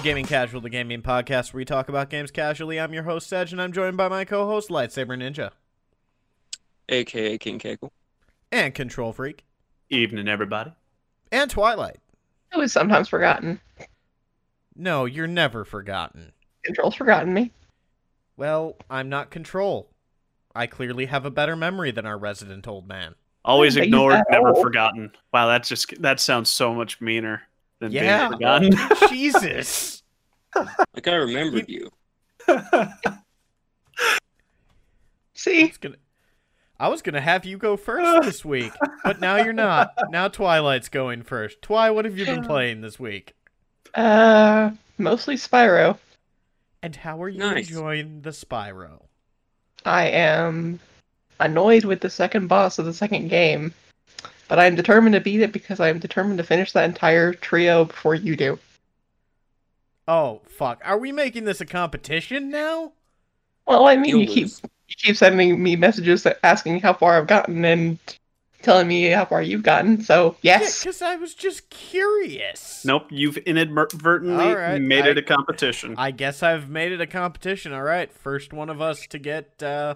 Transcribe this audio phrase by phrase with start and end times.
[0.00, 2.80] Welcome to Gaming Casual, the gaming podcast where we talk about games casually.
[2.80, 5.50] I'm your host, Sedge, and I'm joined by my co-host, Lightsaber Ninja,
[6.88, 7.90] aka King Kekel.
[8.50, 9.44] and Control Freak,
[9.90, 10.72] Evening, everybody.
[11.30, 11.98] and Twilight.
[12.50, 13.60] It was sometimes forgotten.
[14.74, 16.32] No, you're never forgotten.
[16.64, 17.50] Control's forgotten me.
[18.38, 19.90] Well, I'm not Control.
[20.54, 23.16] I clearly have a better memory than our resident old man.
[23.44, 24.62] Always ignored, never old?
[24.62, 25.12] forgotten.
[25.34, 27.42] Wow, that's just that sounds so much meaner
[27.80, 28.28] than Yeah.
[28.28, 28.72] being forgotten.
[29.08, 30.02] Jesus.
[30.94, 31.90] Like I remembered you.
[35.34, 35.96] See, was gonna-
[36.78, 38.72] I was gonna have you go first this week,
[39.04, 39.92] but now you're not.
[40.10, 41.62] Now Twilight's going first.
[41.62, 43.34] Twi, what have you been playing this week?
[43.94, 45.98] uh, mostly Spyro.
[46.82, 47.68] And how are you Nice.
[47.68, 49.02] enjoying the Spyro?
[49.84, 50.80] I am
[51.38, 53.72] annoyed with the second boss of the second game,
[54.50, 57.84] but I'm determined to beat it because I am determined to finish that entire trio
[57.86, 58.58] before you do.
[60.08, 60.82] Oh fuck!
[60.84, 62.92] Are we making this a competition now?
[63.66, 64.48] Well, I mean, You'll you keep
[64.88, 67.98] you keep sending me messages asking how far I've gotten and
[68.62, 70.02] telling me how far you've gotten.
[70.02, 72.84] So yes, because I was just curious.
[72.84, 75.94] nope, you've inadvertently All right, made I- it a competition.
[75.96, 77.72] I guess I've made it a competition.
[77.72, 79.94] All right, first one of us to get uh,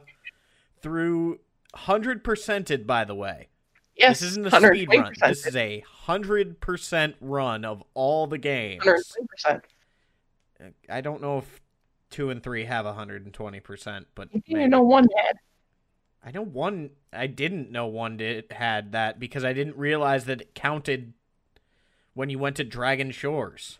[0.81, 1.41] through
[1.75, 2.87] hundred percented.
[2.87, 3.49] By the way,
[3.97, 5.13] yes, this isn't a speed run.
[5.21, 8.85] This is a hundred percent run of all the games.
[8.85, 9.63] 120%.
[10.89, 11.61] I don't know if
[12.11, 15.39] two and three have hundred and twenty percent, but You didn't know one had.
[16.25, 16.91] I know one.
[17.13, 21.13] I didn't know one did had that because I didn't realize that it counted
[22.15, 23.79] when you went to Dragon Shores.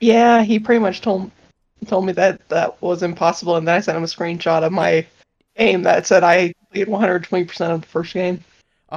[0.00, 1.30] Yeah, he pretty much told
[1.86, 5.06] told me that that was impossible, and then I sent him a screenshot of my
[5.56, 8.42] game that said I played 120 percent of the first game.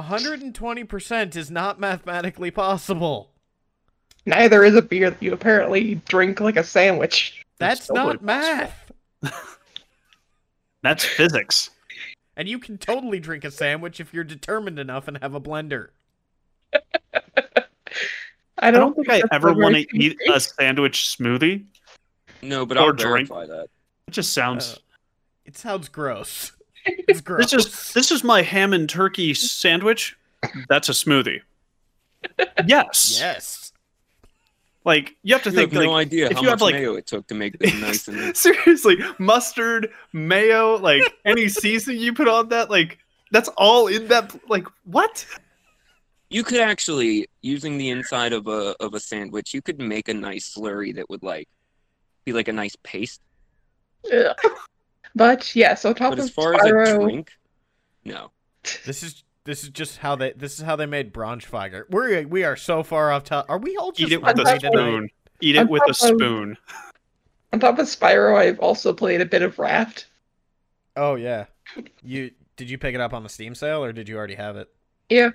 [0.02, 3.30] Hundred and twenty percent is not mathematically possible.
[4.26, 7.44] Neither is a beer that you apparently drink like a sandwich.
[7.58, 8.92] That's not math.
[10.82, 11.70] That's physics.
[12.36, 15.88] And you can totally drink a sandwich if you're determined enough and have a blender.
[16.72, 16.78] I
[18.58, 21.64] I don't, don't think I ever want to eat a sandwich smoothie.
[22.42, 23.28] No, but Or I'll drink.
[23.28, 23.68] verify that.
[24.06, 24.74] It just sounds.
[24.74, 24.78] Uh,
[25.46, 26.52] It sounds gross.
[26.86, 27.50] It's gross.
[27.50, 30.16] this is this is my ham and turkey sandwich.
[30.68, 31.40] That's a smoothie.
[32.66, 33.18] Yes.
[33.20, 33.72] yes.
[34.84, 35.72] Like you have to You think.
[35.72, 37.74] have no idea if how you much have, like- mayo it took to make this
[37.80, 42.98] nice and Seriously, mustard, mayo, like any seasoning you put on that, like
[43.30, 44.34] that's all in that.
[44.48, 45.26] Like what?
[46.30, 50.14] You could actually, using the inside of a of a sandwich, you could make a
[50.14, 51.48] nice slurry that would like
[52.24, 53.20] be like a nice paste.
[54.12, 54.36] Ugh.
[55.14, 57.30] But yeah, so top But of as far as a Spyro, drink,
[58.04, 58.30] no.
[58.84, 61.84] This is this is just how they this is how they made Braunschweiger.
[61.90, 63.46] We're we are so far off top.
[63.48, 64.72] Are we all just Eat it with a hungry tonight?
[64.72, 65.10] spoon.
[65.40, 66.56] Eat it with a top of- spoon.
[67.52, 70.06] on top of Spyro, I've also played a bit of Raft.
[70.96, 71.46] Oh yeah.
[72.02, 74.56] You did you pick it up on the Steam sale or did you already have
[74.56, 74.68] it?
[75.08, 75.30] Yeah.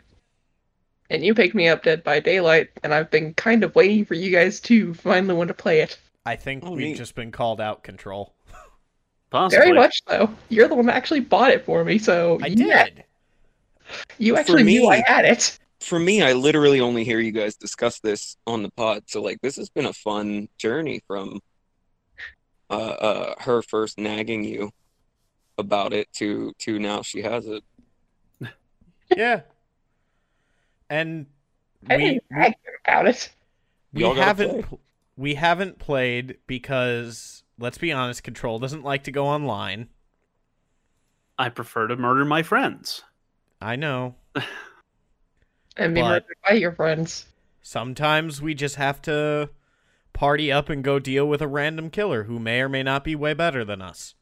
[1.09, 4.13] And you picked me up Dead by Daylight, and I've been kind of waiting for
[4.13, 5.97] you guys to finally want to play it.
[6.25, 6.97] I think Oh, we've neat.
[6.97, 8.33] just been called out control.
[9.33, 9.66] Possibly.
[9.66, 10.29] Very much so.
[10.49, 13.03] You're the one that actually bought it for me, so I yeah, did.
[14.19, 15.57] you For actually knew I had it.
[15.79, 19.05] For me, I literally only hear you guys discuss this on the pod.
[19.07, 21.39] So like, this has been a fun journey from
[22.69, 24.71] uh, uh her first nagging you
[25.57, 27.63] about it to to now she has it.
[29.15, 29.41] Yeah.
[30.91, 31.25] And
[31.89, 32.53] I we didn't brag
[32.85, 33.31] about it.
[33.94, 34.79] we Y'all haven't play.
[35.17, 39.89] we haven't played because let's be honest, Control doesn't like to go online.
[41.38, 43.04] I prefer to murder my friends.
[43.62, 44.16] I know.
[45.75, 47.25] And be But- murdered by your friends.
[47.62, 49.50] Sometimes we just have to
[50.12, 53.16] party up and go deal with a random killer who may or may not be
[53.16, 54.13] way better than us.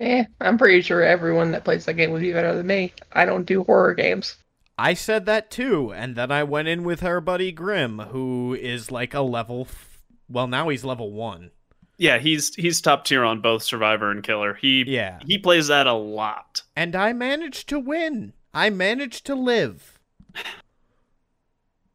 [0.00, 2.92] Eh, I'm pretty sure everyone that plays that game would be better than me.
[3.12, 4.38] I don't do horror games.
[4.76, 8.90] I said that too, and then I went in with our buddy Grim, who is
[8.90, 9.68] like a level.
[9.70, 11.52] F- well, now he's level one.
[11.96, 14.54] Yeah, he's he's top tier on both Survivor and Killer.
[14.54, 15.20] He Yeah.
[15.24, 16.62] he plays that a lot.
[16.74, 18.32] And I managed to win.
[18.52, 19.98] I managed to live.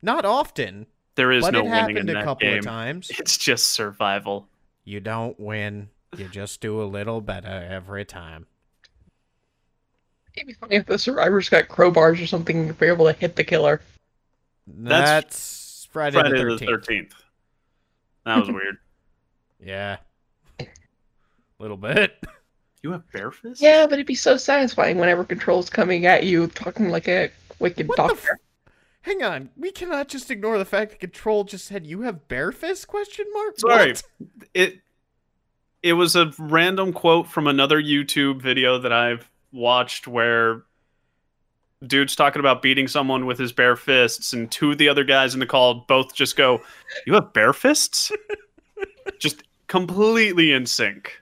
[0.01, 2.59] Not often, There is but no it winning in a that couple game.
[2.59, 3.11] of times.
[3.19, 4.47] It's just survival.
[4.85, 5.89] You don't win.
[6.17, 8.47] You just do a little better every time.
[10.35, 13.35] It'd be funny if the survivors got crowbars or something if we're able to hit
[13.35, 13.81] the killer.
[14.65, 17.13] That's, That's Friday, Friday the the thirteenth.
[18.25, 18.77] That was weird.
[19.63, 19.97] Yeah.
[20.59, 20.67] A
[21.59, 22.23] Little bit.
[22.81, 23.61] You have bare fists?
[23.61, 27.29] Yeah, but it'd be so satisfying whenever Control's coming at you talking like a
[27.59, 28.39] wicked What the doctor.
[29.01, 32.51] Hang on, we cannot just ignore the fact that Control just said you have bare
[32.51, 32.85] fists?
[32.85, 33.59] Question mark.
[33.59, 33.89] Sorry.
[33.89, 34.03] What?
[34.53, 34.79] it
[35.81, 40.63] it was a random quote from another YouTube video that I've watched where
[41.85, 45.33] dude's talking about beating someone with his bare fists and two of the other guys
[45.33, 46.61] in the call both just go,
[47.05, 48.11] "You have bare fists?"
[49.19, 51.21] just completely in sync.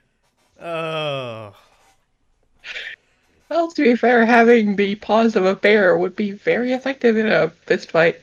[0.60, 1.54] Oh,
[3.48, 7.28] Well, to be fair, having the paws of a bear would be very effective in
[7.28, 8.20] a fist fight.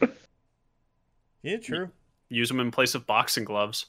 [1.41, 1.89] yeah, true.
[2.29, 3.85] Use them in place of boxing gloves.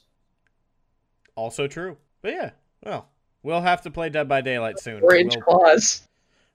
[1.35, 1.97] Also true.
[2.21, 2.49] But yeah,
[2.83, 3.09] well,
[3.43, 5.03] we'll have to play Dead by Daylight soon.
[5.03, 6.07] Orange We'll, claws.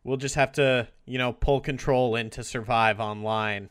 [0.02, 3.68] we'll just have to, you know, pull Control in to survive online.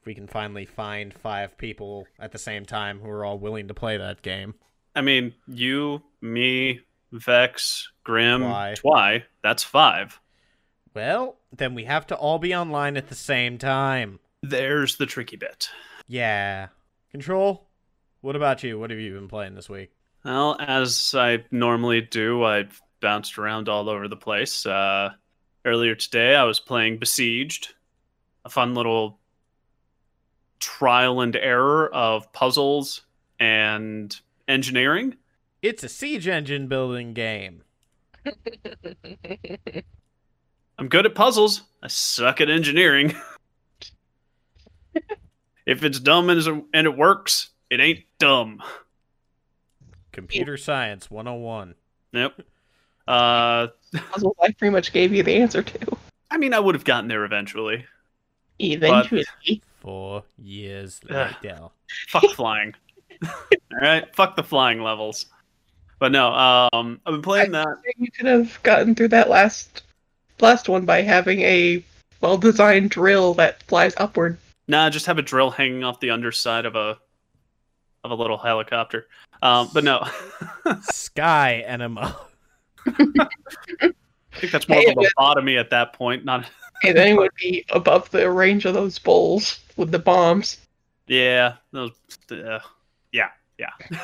[0.00, 3.68] If we can finally find five people at the same time who are all willing
[3.68, 4.54] to play that game.
[4.94, 6.80] I mean, you, me,
[7.12, 8.74] Vex, Grim, Twy.
[8.76, 9.24] Twy.
[9.42, 10.18] That's five.
[10.94, 14.18] Well, then we have to all be online at the same time.
[14.42, 15.68] There's the tricky bit.
[16.06, 16.68] Yeah.
[17.10, 17.66] Control,
[18.20, 18.78] what about you?
[18.78, 19.90] What have you been playing this week?
[20.24, 24.66] Well, as I normally do, I've bounced around all over the place.
[24.66, 25.10] Uh,
[25.64, 27.74] earlier today, I was playing Besieged,
[28.44, 29.18] a fun little
[30.58, 33.02] trial and error of puzzles
[33.38, 35.16] and engineering.
[35.62, 37.62] It's a siege engine building game.
[40.78, 41.62] I'm good at puzzles.
[41.82, 43.14] I suck at engineering.
[45.66, 48.62] if it's dumb and, and it works, it ain't dumb.
[50.12, 51.74] Computer Science 101.
[52.12, 52.40] Yep.
[53.06, 53.68] Uh,
[54.10, 55.96] Puzzles I pretty much gave you the answer to.
[56.30, 57.86] I mean, I would have gotten there eventually.
[58.58, 59.24] Eventually.
[59.80, 61.34] Four years Ugh.
[61.42, 61.68] later.
[62.08, 62.74] Fuck flying.
[63.26, 65.26] All right, fuck the flying levels.
[65.98, 66.32] But no,
[66.72, 67.66] um, I've been playing that.
[67.96, 69.82] You could have gotten through that last
[70.40, 71.84] last one by having a
[72.20, 74.38] well designed drill that flies upward.
[74.68, 76.98] Nah, just have a drill hanging off the underside of a
[78.04, 79.08] of a little helicopter.
[79.42, 80.06] Um, but no,
[80.82, 82.16] Sky Enema.
[82.86, 82.90] I
[84.40, 86.24] think that's more Hey, of a lobotomy at that point.
[86.24, 86.48] Not,
[86.84, 90.58] And then it would be above the range of those bowls with the bombs.
[91.08, 91.90] yeah, those,
[92.30, 92.60] uh,
[93.12, 93.70] yeah, yeah.
[93.90, 93.98] but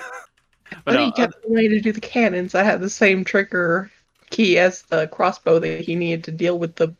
[0.84, 3.90] But no, he kept the way to do the cannons that had the same trigger
[4.30, 6.94] key as the crossbow that he needed to deal with the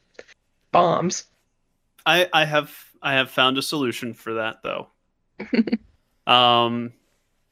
[0.73, 1.25] bombs.
[2.07, 4.89] I I have I have found a solution for that though.
[6.31, 6.93] um,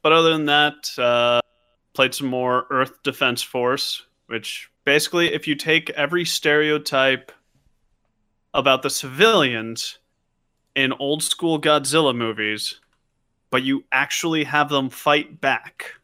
[0.02, 1.40] but other than that, uh,
[1.94, 7.32] played some more Earth Defense Force, which basically, if you take every stereotype
[8.54, 9.98] about the civilians
[10.74, 12.80] in old school Godzilla movies,
[13.52, 15.94] but you actually have them fight back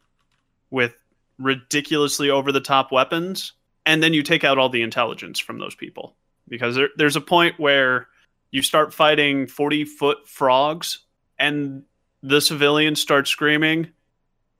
[0.69, 0.93] with
[1.39, 3.53] ridiculously over the top weapons,
[3.87, 6.15] and then you take out all the intelligence from those people.
[6.47, 8.07] Because there, there's a point where
[8.51, 10.99] you start fighting 40 foot frogs,
[11.39, 11.81] and
[12.21, 13.89] the civilians start screaming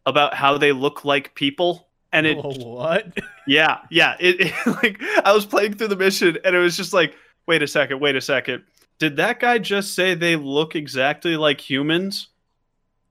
[0.07, 1.87] about how they look like people.
[2.11, 3.15] And it, Oh, what?
[3.45, 4.15] yeah, yeah.
[4.19, 7.13] It, it like I was playing through the mission, and it was just like,
[7.45, 8.63] wait a second, wait a second.
[8.97, 12.29] Did that guy just say they look exactly like humans?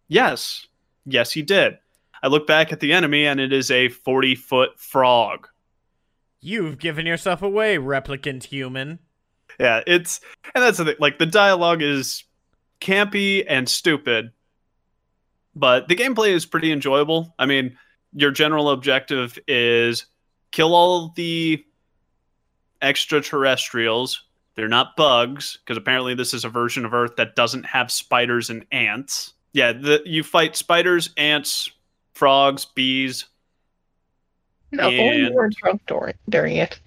[0.09, 0.67] Yes,
[1.05, 1.79] yes, he did.
[2.23, 5.49] I look back at the enemy, and it is a 40 foot frog.
[6.41, 9.01] You've given yourself away, replicant human.
[9.59, 10.21] Yeah, it's
[10.55, 10.97] and that's the thing.
[10.99, 12.25] Like the dialogue is
[12.81, 14.31] campy and stupid,
[15.55, 17.35] but the gameplay is pretty enjoyable.
[17.39, 17.77] I mean,
[18.13, 20.07] your general objective is
[20.53, 21.65] kill all the
[22.81, 24.25] extraterrestrials.
[24.55, 28.51] They're not bugs because apparently this is a version of Earth that doesn't have spiders
[28.51, 29.35] and ants.
[29.53, 31.71] Yeah, the, you fight spiders, ants,
[32.15, 33.27] frogs, bees.
[34.71, 36.79] No, only you weren't drunk during, during it.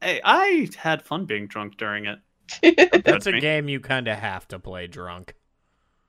[0.00, 2.18] Hey, I had fun being drunk during it.
[2.62, 3.40] That's That's a me.
[3.40, 5.34] game you kind of have to play drunk.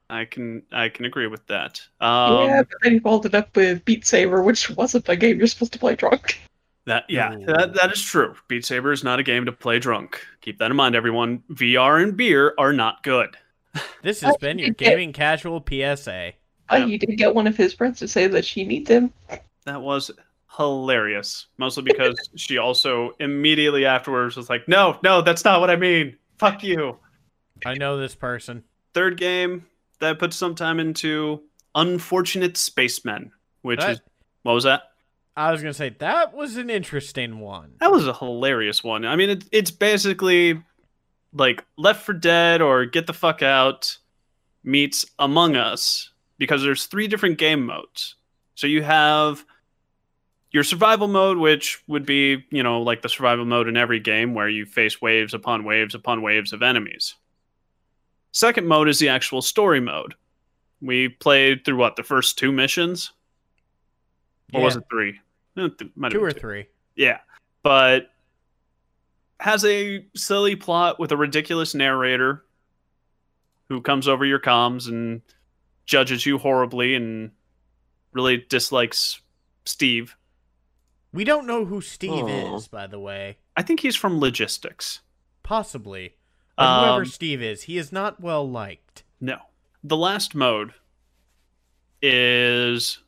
[0.10, 1.82] I can I can agree with that.
[2.00, 5.40] Um, yeah, but then you followed it up with Beat Saber, which wasn't a game
[5.40, 6.40] you're supposed to play drunk.
[6.86, 7.46] That yeah, Ooh.
[7.46, 8.36] that, that is true.
[8.48, 10.26] Beat Saber is not a game to play drunk.
[10.42, 11.42] Keep that in mind, everyone.
[11.52, 13.38] VR and beer are not good.
[14.02, 14.78] This oh, has Oh, been your did.
[14.78, 16.34] gaming casual PSA.
[16.70, 16.88] Oh, Yep.
[16.90, 19.12] you did get one of his friends to say that she needs him.
[19.66, 20.12] That was
[20.58, 21.48] hilarious.
[21.58, 26.18] Mostly because she also immediately afterwards was like, "No, no, that's not what I mean.
[26.38, 26.98] Fuck you."
[27.66, 28.64] I know this person.
[28.94, 29.66] Third game
[30.00, 31.42] that I put some time into,
[31.76, 34.02] Unfortunate Spacemen, which That- is
[34.44, 34.84] what was that?
[35.36, 37.74] I was gonna say that was an interesting one.
[37.80, 39.04] That was a hilarious one.
[39.06, 40.62] I mean, it, it's basically
[41.34, 43.98] like Left 4 Dead or Get the Fuck Out
[44.64, 48.16] meets Among Us because there's three different game modes.
[48.56, 49.44] So you have
[50.52, 54.34] your survival mode, which would be, you know, like the survival mode in every game
[54.34, 57.16] where you face waves upon waves upon waves of enemies.
[58.32, 60.14] Second mode is the actual story mode.
[60.82, 63.12] We played through what the first two missions,
[64.54, 65.20] or was it three?
[65.58, 66.40] Eh, might two or two.
[66.40, 66.66] three?
[66.96, 67.20] Yeah,
[67.64, 68.12] but
[69.40, 72.46] has a silly plot with a ridiculous narrator
[73.70, 75.22] who comes over your comms and
[75.86, 77.32] judges you horribly and
[78.14, 79.22] really dislikes
[79.66, 80.16] Steve.
[81.12, 82.56] We don't know who Steve Aw.
[82.56, 83.38] is, by the way.
[83.56, 85.02] I think he's from logistics.
[85.44, 86.16] Possibly.
[86.56, 89.04] But whoever Um, Steve is, he is not well liked.
[89.20, 89.38] No.
[89.84, 90.74] The last mode
[92.02, 93.00] is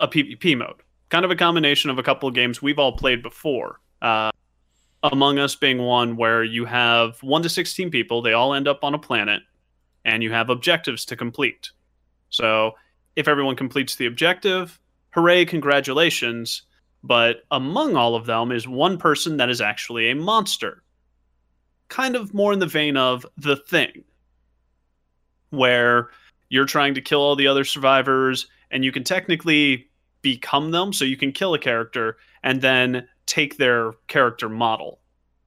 [0.00, 0.82] a PvP mode.
[1.08, 3.80] Kind of a combination of a couple of games we've all played before.
[4.00, 4.30] Uh,
[5.02, 8.84] Among Us being one where you have 1 to 16 people, they all end up
[8.84, 9.42] on a planet,
[10.04, 11.70] and you have objectives to complete.
[12.30, 12.72] So
[13.16, 14.78] if everyone completes the objective,
[15.10, 16.62] hooray, congratulations.
[17.02, 20.82] But among all of them is one person that is actually a monster.
[21.88, 24.04] Kind of more in the vein of The Thing
[25.50, 26.10] where
[26.48, 29.90] you're trying to kill all the other survivors and you can technically
[30.22, 35.00] become them so you can kill a character and then take their character model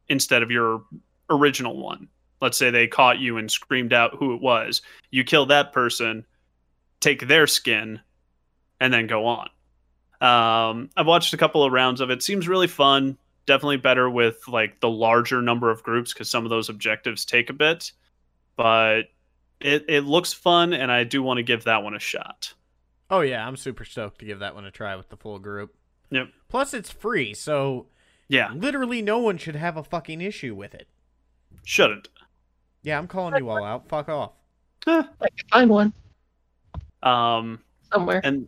[0.07, 0.83] instead of your
[1.29, 2.07] original one.
[2.41, 4.81] Let's say they caught you and screamed out who it was.
[5.11, 6.25] You kill that person
[7.05, 7.99] take their skin
[8.79, 9.49] and then go on.
[10.21, 12.23] Um, i've watched a couple of rounds of it.
[12.23, 13.17] Seems really fun.
[13.45, 17.49] Definitely better with like the larger number of groups because some of those objectives take
[17.49, 17.91] a bit.
[18.55, 19.03] But
[19.59, 22.53] it, it looks fun and i do want to give that one a shot.
[23.09, 25.75] Oh yeah, I'm super stoked to give that one a try with the full group.
[26.11, 26.27] Yep.
[26.49, 27.87] Plus it's free, so
[28.27, 30.87] yeah literally no one should have a fucking issue with it.
[31.63, 32.07] shouldn't
[32.83, 33.87] Yeah, I'm calling you all out.
[33.87, 34.31] Fuck off.
[34.87, 35.93] Eh, I can find one
[37.03, 37.59] um
[37.93, 38.21] somewhere.
[38.23, 38.47] and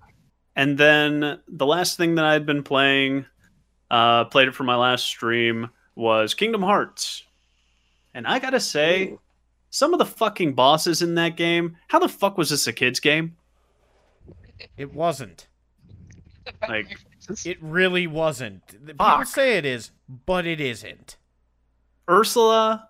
[0.56, 3.26] and then the last thing that i'd been playing
[3.92, 7.24] uh played it for my last stream was kingdom hearts
[8.16, 9.20] and i gotta say Ooh.
[9.70, 13.00] some of the fucking bosses in that game how the fuck was this a kids
[13.00, 13.36] game
[14.76, 15.48] It wasn't.
[16.68, 16.98] like
[17.46, 18.68] It really wasn't.
[18.68, 19.28] The People Fuck.
[19.28, 19.92] say it is,
[20.26, 21.18] but it isn't.
[22.10, 22.90] ursula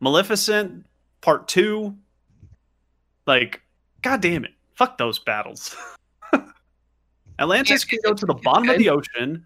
[0.00, 0.84] maleficent
[1.20, 1.94] part two
[3.26, 3.60] like
[4.02, 5.74] god damn it fuck those battles
[7.38, 9.44] atlantis can go to the bottom of the ocean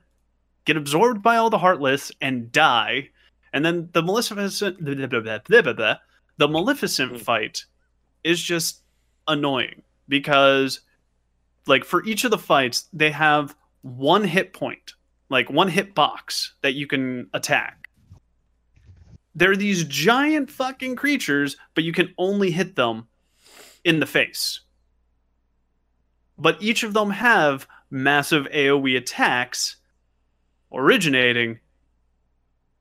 [0.64, 3.08] get absorbed by all the heartless and die
[3.52, 5.96] and then the maleficent blah, blah, blah, blah, blah, blah, blah,
[6.38, 7.18] the maleficent Hmm.
[7.18, 7.64] fight
[8.24, 8.82] is just
[9.28, 10.80] annoying because
[11.66, 14.94] like for each of the fights they have one hit point
[15.28, 17.88] like one hit box that you can attack.
[19.34, 23.08] They're these giant fucking creatures but you can only hit them
[23.84, 24.60] in the face.
[26.38, 29.76] But each of them have massive aoe attacks
[30.72, 31.60] originating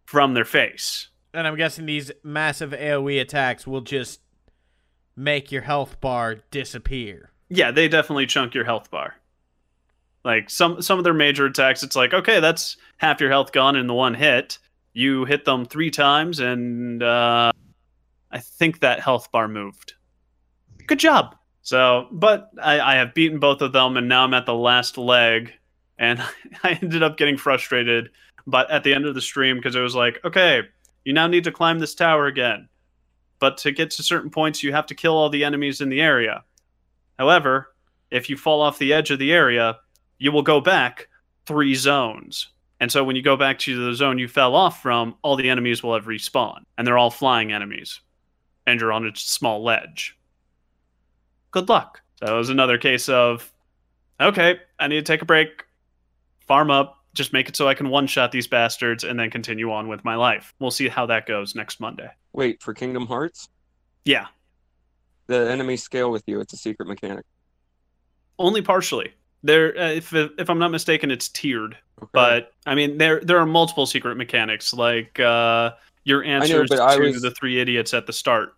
[0.05, 1.10] from their face.
[1.33, 4.22] And I'm guessing these massive AoE attacks will just
[5.15, 7.31] make your health bar disappear.
[7.50, 9.15] yeah they definitely chunk your health bar
[10.24, 13.75] like some some of their major attacks it's like okay that's half your health gone
[13.75, 14.58] in the one hit.
[14.94, 17.51] You hit them three times and uh
[18.32, 19.94] i think that health bar moved.
[20.88, 21.36] Good job.
[21.62, 24.98] So but i i have beaten both of them and now i'm at the last
[24.98, 25.53] leg
[25.98, 26.22] and
[26.63, 28.10] i ended up getting frustrated
[28.46, 30.63] but at the end of the stream because it was like okay
[31.06, 32.70] you now need to climb this tower again.
[33.39, 36.01] But to get to certain points you have to kill all the enemies in the
[36.01, 36.44] area.
[37.20, 37.74] However,
[38.10, 39.77] if you fall off the edge of the area,
[40.24, 41.10] you will go back
[41.46, 42.48] three zones.
[42.80, 45.50] And so when you go back to the zone you fell off from, all the
[45.50, 46.63] enemies will have respawned.
[46.77, 48.00] And they're all flying enemies.
[48.65, 50.18] And you're on a small ledge.
[51.51, 52.00] Good luck.
[52.15, 53.51] So it was another case of
[54.22, 55.65] okay, I need to take a break,
[56.48, 59.72] farm up, just make it so I can one shot these bastards, and then continue
[59.74, 60.53] on with my life.
[60.60, 62.10] We'll see how that goes next Monday.
[62.32, 63.50] Wait, for Kingdom Hearts?
[64.06, 64.27] Yeah,
[65.27, 66.39] The enemies scale with you.
[66.39, 67.25] It's a secret mechanic.
[68.39, 69.13] only partially.
[69.43, 71.77] There, uh, if if I'm not mistaken, it's tiered.
[72.01, 72.09] Okay.
[72.13, 75.71] But I mean, there there are multiple secret mechanics, like uh,
[76.03, 78.55] your answers I to was- the three idiots at the start.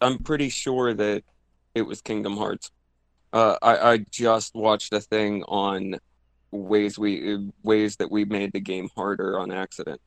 [0.00, 1.22] I'm pretty sure that
[1.74, 2.70] it was Kingdom Hearts.
[3.32, 5.96] Uh, I I just watched a thing on
[6.50, 10.00] ways we ways that we made the game harder on accident,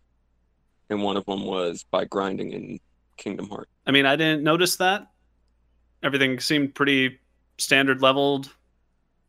[0.89, 2.79] and one of them was by grinding in
[3.17, 3.71] Kingdom Hearts.
[3.85, 5.07] I mean, I didn't notice that.
[6.03, 7.19] Everything seemed pretty
[7.57, 8.53] standard leveled,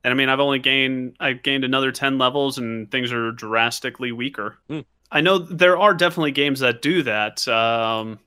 [0.05, 4.13] and I mean, I've only gained I've gained another ten levels, and things are drastically
[4.13, 4.57] weaker.
[4.69, 4.81] Hmm.
[5.11, 7.47] I know there are definitely games that do that.
[7.49, 8.19] Um,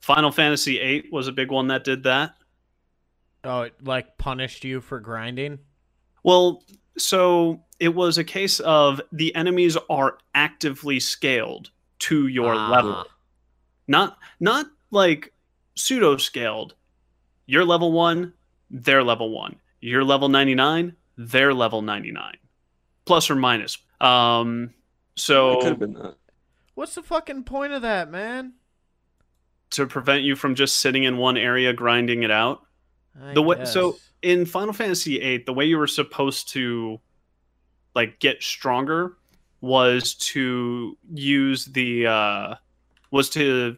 [0.00, 2.34] Final Fantasy VIII was a big one that did that.
[3.44, 5.58] Oh, it like punished you for grinding?
[6.24, 6.64] Well,
[6.98, 11.70] so it was a case of the enemies are actively scaled
[12.00, 12.70] to your Ah.
[12.70, 13.04] level.
[13.86, 15.32] Not not like
[15.76, 16.74] pseudo scaled.
[17.48, 18.32] you're level one,
[18.70, 19.54] they're level one.
[19.80, 22.36] You're level 99, they're level 99,
[23.04, 23.78] plus or minus.
[24.00, 26.16] Um, It could so have been that.
[26.74, 28.54] What's the fucking point of that, man?
[29.70, 32.62] to prevent you from just sitting in one area grinding it out.
[33.20, 37.00] I The way- so- in Final Fantasy VIII, the way you were supposed to
[37.94, 39.16] like get stronger
[39.60, 42.54] was to use the uh
[43.10, 43.76] was to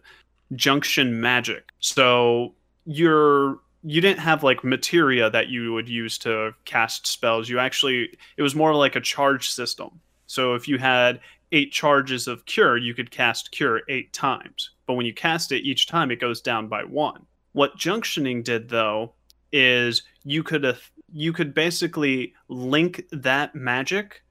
[0.55, 1.71] junction magic.
[1.81, 2.55] So
[2.85, 7.49] you're you didn't have like materia that you would use to cast spells.
[7.49, 10.01] You actually it was more like a charge system.
[10.27, 11.21] So if you had
[11.53, 14.71] eight charges of cure, you could cast cure eight times.
[14.87, 17.27] But when you cast it each time, it goes down by one.
[17.53, 19.15] What junctioning did though
[19.53, 20.81] is you could have
[21.13, 24.23] you could basically link that magic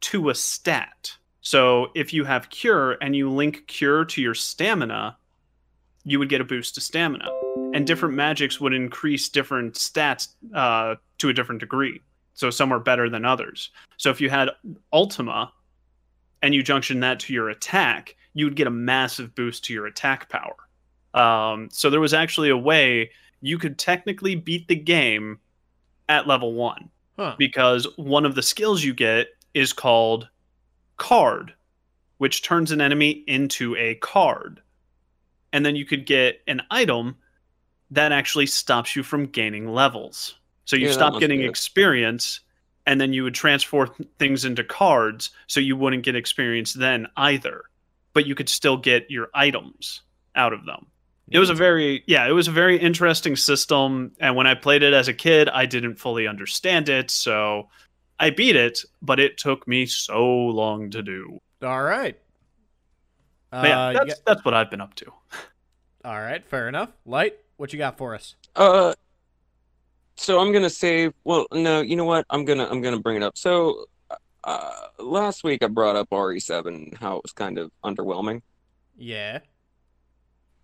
[0.00, 1.12] to a stat.
[1.40, 5.16] So if you have cure and you link cure to your stamina,
[6.04, 7.28] you would get a boost to stamina.
[7.72, 12.00] And different magics would increase different stats uh, to a different degree.
[12.34, 13.70] So some are better than others.
[13.96, 14.50] So if you had
[14.92, 15.52] Ultima
[16.42, 19.86] and you junction that to your attack, you would get a massive boost to your
[19.86, 20.56] attack power.
[21.14, 25.38] Um, so there was actually a way you could technically beat the game
[26.08, 27.36] at level one Huh.
[27.38, 30.28] because one of the skills you get is called
[30.96, 31.54] card,
[32.18, 34.60] which turns an enemy into a card.
[35.54, 37.16] And then you could get an item
[37.92, 40.34] that actually stops you from gaining levels.
[40.64, 42.40] So you Yeah, stop getting experience,
[42.86, 43.86] and then you would transfer
[44.18, 47.62] things into cards, so you wouldn't get experience then either.
[48.14, 50.02] But you could still get your items
[50.34, 50.86] out of them.
[51.30, 54.82] It was a very yeah, it was a very interesting system and when I played
[54.82, 57.68] it as a kid, I didn't fully understand it, so
[58.18, 61.38] I beat it, but it took me so long to do.
[61.62, 62.18] all right.
[63.62, 65.06] But yeah, Uh, got- that's what I've been up to.
[66.04, 66.90] all right, fair enough.
[67.06, 68.34] Light, what you got for us?
[68.56, 68.94] Uh,
[70.16, 72.24] so I'm gonna say, Well, no, you know what?
[72.30, 73.38] I'm gonna I'm gonna bring it up.
[73.38, 73.86] So,
[74.42, 78.42] uh, last week I brought up RE7 and how it was kind of underwhelming.
[78.96, 79.40] Yeah.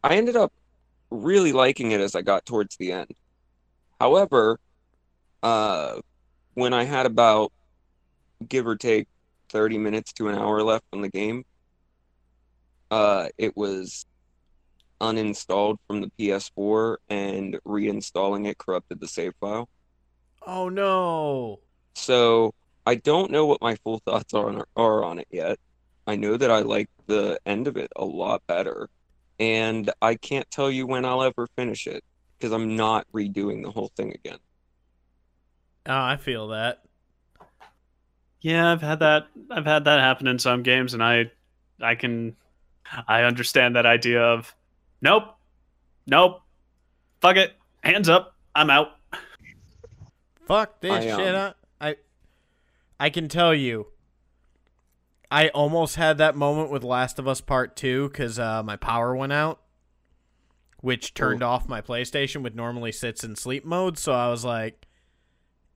[0.02, 0.52] I ended up
[1.10, 3.10] really liking it as I got towards the end.
[4.00, 4.58] However,
[5.42, 6.00] uh,
[6.54, 7.52] when I had about
[8.48, 9.06] give or take
[9.50, 11.44] 30 minutes to an hour left on the game,
[12.90, 14.06] uh, it was
[15.00, 19.68] uninstalled from the PS4 and reinstalling it corrupted the save file.
[20.42, 21.60] Oh no.
[21.94, 22.54] So
[22.86, 25.58] I don't know what my full thoughts are on, are on it yet.
[26.06, 28.88] I know that I like the end of it a lot better,
[29.38, 32.02] and I can't tell you when I'll ever finish it
[32.38, 34.38] because I'm not redoing the whole thing again.
[35.86, 36.82] Oh, I feel that.
[38.40, 41.30] Yeah, I've had that I've had that happen in some games and I
[41.80, 42.36] I can
[43.06, 44.54] I understand that idea of
[45.00, 45.24] nope.
[46.06, 46.42] Nope.
[47.20, 47.52] Fuck it.
[47.82, 48.34] Hands up.
[48.54, 48.88] I'm out.
[50.46, 51.34] Fuck this I, shit.
[51.34, 51.96] um, I, I
[52.98, 53.86] I can tell you.
[55.30, 59.14] I almost had that moment with Last of Us Part 2 cuz uh, my power
[59.14, 59.60] went out,
[60.80, 64.88] which turned off my PlayStation which normally sits in sleep mode, so I was like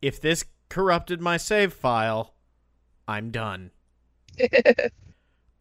[0.03, 2.35] if this corrupted my save file,
[3.07, 3.71] I'm done.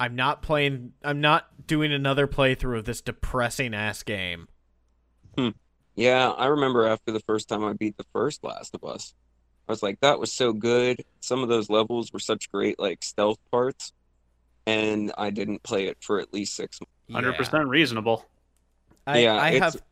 [0.04, 4.50] I'm not playing I'm not doing another playthrough of this depressing ass game.
[5.38, 5.50] Hmm.
[5.96, 9.14] Yeah, I remember after the first time I beat the first Last of Us,
[9.70, 11.06] I was like, that was so good.
[11.22, 13.94] Some of those levels were such great, like stealth parts,
[14.66, 16.80] and I didn't play it for at least six.
[17.10, 17.38] Hundred yeah.
[17.38, 18.26] percent reasonable.
[19.08, 19.84] I, Yeah, I it's- have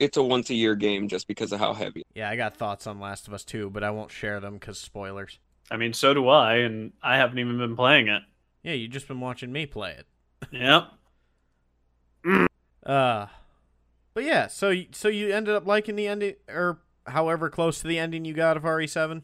[0.00, 2.02] It's a once a year game just because of how heavy.
[2.16, 4.80] Yeah, I got thoughts on Last of Us too, but I won't share them because
[4.80, 5.38] spoilers.
[5.70, 8.22] I mean, so do I, and I haven't even been playing it.
[8.66, 10.06] Yeah, you just been watching me play it.
[10.50, 10.88] Yep.
[12.84, 13.26] Uh,
[14.14, 17.98] but yeah, so so you ended up liking the ending, or however close to the
[17.98, 19.22] ending you got of RE7.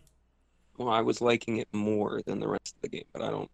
[0.77, 3.49] Well, I was liking it more than the rest of the game, but I don't,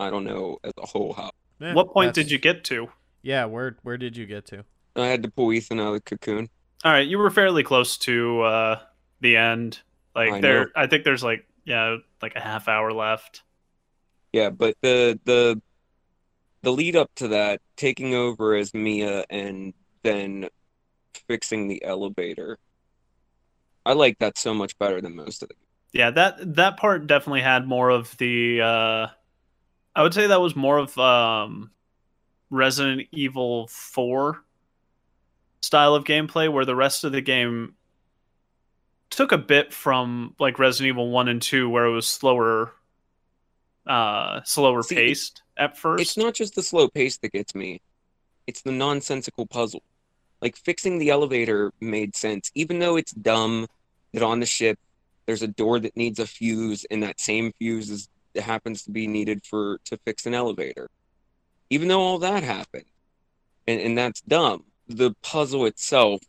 [0.00, 1.30] I don't know as a whole how.
[1.60, 2.88] Eh, what point that's- did you get to?
[3.20, 4.64] Yeah, where where did you get to?
[4.94, 6.48] I had to pull Ethan out of the cocoon.
[6.82, 8.80] All right, you were fairly close to uh,
[9.20, 9.80] the end.
[10.14, 10.70] Like I there, know.
[10.76, 13.42] I think there's like yeah, like a half hour left.
[14.32, 15.60] Yeah, but the the
[16.62, 20.48] the lead up to that, taking over as Mia and then
[21.28, 22.58] fixing the elevator,
[23.84, 25.54] I like that so much better than most of the.
[25.92, 28.60] Yeah, that that part definitely had more of the.
[28.60, 29.06] Uh,
[29.94, 31.70] I would say that was more of um,
[32.50, 34.42] Resident Evil Four
[35.62, 37.74] style of gameplay, where the rest of the game
[39.08, 42.72] took a bit from like Resident Evil One and Two, where it was slower,
[43.86, 46.02] uh, slower See, paced at first.
[46.02, 47.80] It's not just the slow pace that gets me;
[48.46, 49.82] it's the nonsensical puzzle.
[50.42, 53.66] Like fixing the elevator made sense, even though it's dumb
[54.12, 54.78] that on the ship
[55.26, 59.06] there's a door that needs a fuse, and that same fuse is happens to be
[59.06, 60.90] needed for to fix an elevator.
[61.70, 62.84] Even though all that happened,
[63.66, 64.64] and, and that's dumb.
[64.88, 66.20] The puzzle itself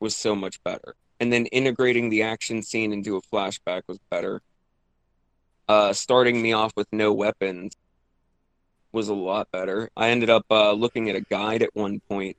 [0.00, 0.96] was so much better.
[1.20, 4.42] And then integrating the action scene into a flashback was better.
[5.68, 7.76] Uh, starting me off with no weapons
[8.92, 9.90] was a lot better.
[9.96, 12.36] I ended up uh, looking at a guide at one point,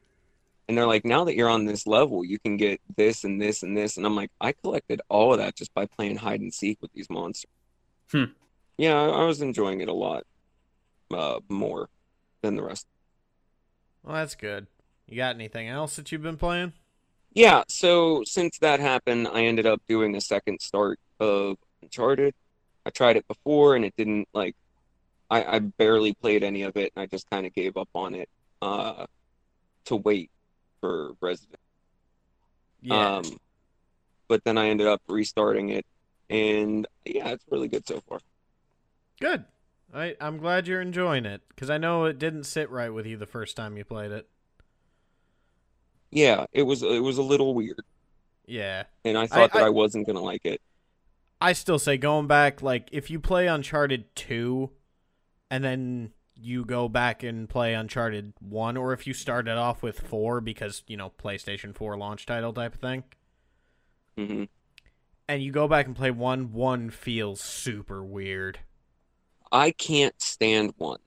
[0.67, 3.63] and they're like, now that you're on this level, you can get this and this
[3.63, 3.97] and this.
[3.97, 6.91] And I'm like, I collected all of that just by playing hide and seek with
[6.93, 7.51] these monsters.
[8.11, 8.25] Hmm.
[8.77, 10.25] Yeah, I, I was enjoying it a lot
[11.13, 11.89] uh, more
[12.41, 12.87] than the rest.
[14.03, 14.67] Well, that's good.
[15.07, 16.73] You got anything else that you've been playing?
[17.33, 22.33] Yeah, so since that happened, I ended up doing a second start of Uncharted.
[22.87, 24.55] I tried it before and it didn't like
[25.29, 28.15] I, I barely played any of it and I just kind of gave up on
[28.15, 28.29] it
[28.61, 29.05] uh
[29.85, 30.31] to wait
[30.79, 31.59] for Resident.
[32.81, 33.17] Yeah.
[33.17, 33.23] Um
[34.29, 35.85] but then I ended up restarting it
[36.29, 38.19] and yeah, it's really good so far.
[39.19, 39.43] good.
[39.93, 43.17] I I'm glad you're enjoying it because I know it didn't sit right with you
[43.17, 44.29] the first time you played it.
[46.09, 47.81] Yeah, it was it was a little weird
[48.45, 48.83] Yeah.
[49.03, 50.61] and I thought I- that I wasn't going to like it.
[51.39, 54.71] I still say going back, like if you play Uncharted two,
[55.51, 59.99] and then you go back and play Uncharted one, or if you started off with
[60.01, 63.03] four because you know PlayStation four launch title type of thing,
[64.17, 64.43] hmm
[65.27, 68.59] and you go back and play one, one feels super weird.
[69.51, 70.99] I can't stand one.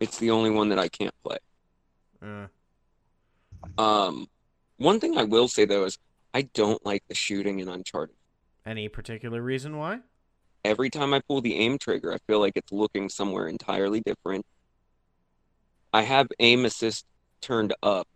[0.00, 1.36] It's the only one that I can't play.
[2.22, 2.46] Uh,
[3.78, 4.26] Um,
[4.78, 5.98] one thing I will say though is
[6.34, 8.15] I don't like the shooting in Uncharted.
[8.66, 10.00] Any particular reason why?
[10.64, 14.44] Every time I pull the aim trigger, I feel like it's looking somewhere entirely different.
[15.92, 17.06] I have aim assist
[17.40, 18.08] turned up,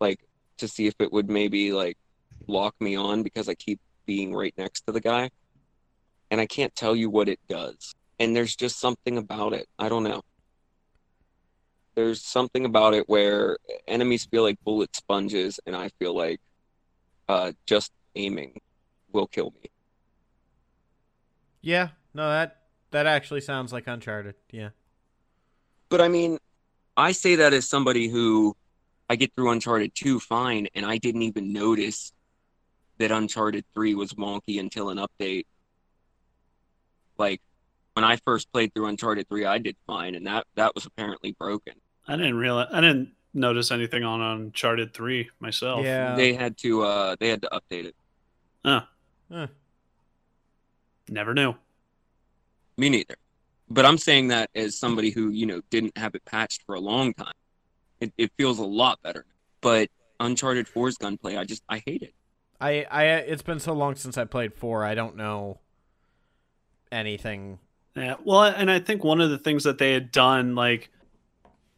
[0.00, 0.18] like
[0.58, 1.98] to see if it would maybe like
[2.46, 5.30] lock me on because I keep being right next to the guy,
[6.30, 7.94] and I can't tell you what it does.
[8.18, 9.66] And there's just something about it.
[9.78, 10.22] I don't know.
[11.94, 16.40] There's something about it where enemies feel like bullet sponges, and I feel like
[17.28, 18.58] uh, just aiming
[19.12, 19.70] will kill me.
[21.60, 24.34] Yeah, no that that actually sounds like Uncharted.
[24.50, 24.70] Yeah.
[25.88, 26.38] But I mean,
[26.96, 28.56] I say that as somebody who
[29.08, 32.12] I get through Uncharted 2 fine, and I didn't even notice
[32.98, 35.46] that Uncharted 3 was wonky until an update.
[37.18, 37.40] Like
[37.94, 41.32] when I first played through Uncharted 3, I did fine, and that that was apparently
[41.32, 41.74] broken.
[42.06, 42.68] I didn't realize.
[42.72, 45.84] I didn't notice anything on Uncharted Three myself.
[45.84, 46.14] Yeah.
[46.14, 47.96] They had to uh they had to update it.
[48.64, 48.82] Huh.
[49.32, 49.46] Eh.
[51.08, 51.54] Never knew.
[52.76, 53.16] Me neither.
[53.68, 56.80] But I'm saying that as somebody who, you know, didn't have it patched for a
[56.80, 57.32] long time.
[58.00, 59.24] It it feels a lot better.
[59.60, 62.14] But Uncharted 4's gunplay, I just I hate it.
[62.60, 64.84] I, I it's been so long since I played four.
[64.84, 65.60] I don't know
[66.92, 67.58] anything.
[67.96, 68.16] Yeah.
[68.24, 70.90] Well, and I think one of the things that they had done, like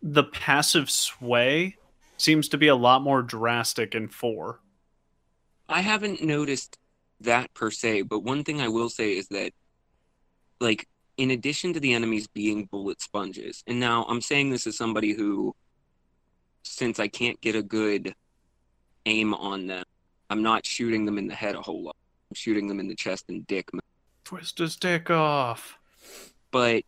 [0.03, 1.77] the passive sway,
[2.17, 4.61] seems to be a lot more drastic in four.
[5.69, 6.79] I haven't noticed
[7.25, 9.53] that per se, but one thing I will say is that,
[10.61, 14.77] like, in addition to the enemies being bullet sponges, and now I'm saying this as
[14.77, 15.55] somebody who,
[16.63, 18.15] since I can't get a good
[19.07, 19.85] aim on them,
[20.31, 21.97] I'm not shooting them in the head a whole lot.
[22.31, 23.71] I'm shooting them in the chest and dick.
[24.25, 25.79] Twist his dick off.
[26.51, 26.85] But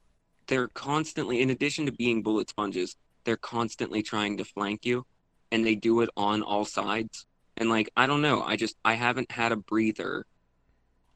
[0.46, 5.04] they're constantly, in addition to being bullet sponges, they're constantly trying to flank you,
[5.50, 7.26] and they do it on all sides.
[7.56, 10.26] And like, I don't know, I just I haven't had a breather.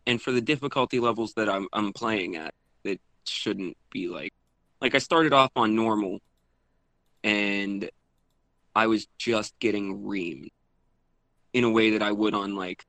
[0.06, 4.32] And for the difficulty levels that I'm I'm playing at, it shouldn't be like
[4.80, 6.20] like I started off on normal
[7.24, 7.90] and
[8.74, 10.50] I was just getting reamed
[11.52, 12.84] in a way that I would on like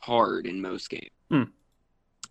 [0.00, 1.10] hard in most games.
[1.30, 1.42] Hmm.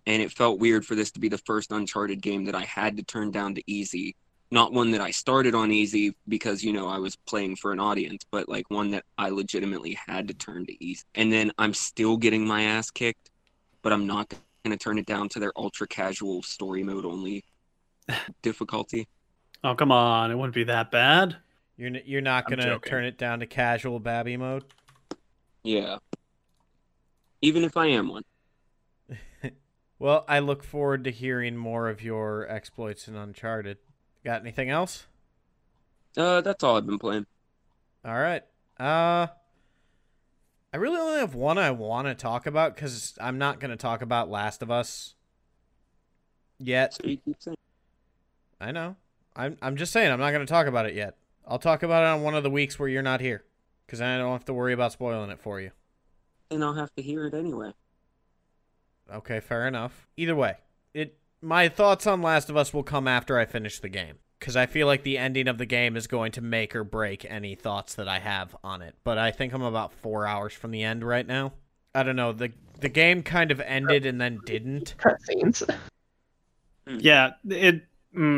[0.07, 2.97] And it felt weird for this to be the first Uncharted game that I had
[2.97, 4.15] to turn down to easy.
[4.51, 7.79] Not one that I started on easy because, you know, I was playing for an
[7.79, 11.03] audience, but like one that I legitimately had to turn to easy.
[11.15, 13.31] And then I'm still getting my ass kicked,
[13.81, 14.29] but I'm not
[14.63, 17.45] going to turn it down to their ultra casual story mode only
[18.41, 19.07] difficulty.
[19.63, 21.37] Oh come on, it wouldn't be that bad.
[21.77, 24.63] You're n- you're not gonna turn it down to casual babby mode.
[25.63, 25.97] Yeah.
[27.41, 28.23] Even if I am one.
[29.99, 33.77] Well, I look forward to hearing more of your exploits in Uncharted.
[34.23, 35.07] Got anything else?
[36.17, 37.25] Uh, that's all I've been playing.
[38.05, 38.43] All right.
[38.79, 39.27] Uh
[40.73, 43.77] I really only have one I want to talk about cuz I'm not going to
[43.77, 45.15] talk about Last of Us
[46.59, 46.93] yet.
[46.93, 47.57] So you keep saying.
[48.59, 48.95] I know.
[49.35, 51.17] I'm I'm just saying I'm not going to talk about it yet.
[51.45, 53.43] I'll talk about it on one of the weeks where you're not here
[53.85, 55.71] Because then I don't have to worry about spoiling it for you.
[56.51, 57.73] And I'll have to hear it anyway.
[59.11, 60.07] Okay, fair enough.
[60.17, 60.57] Either way,
[60.93, 64.55] it my thoughts on Last of Us will come after I finish the game because
[64.55, 67.55] I feel like the ending of the game is going to make or break any
[67.55, 68.95] thoughts that I have on it.
[69.03, 71.53] But I think I'm about four hours from the end right now.
[71.93, 74.95] I don't know the the game kind of ended and then didn't.
[74.97, 75.67] Cutscenes.
[76.87, 77.85] Yeah, it.
[78.15, 78.37] Mm,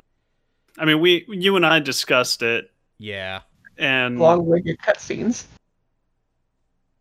[0.77, 3.41] I mean, we, you and I discussed it, Yeah,
[3.77, 5.45] and Long-winded cutscenes.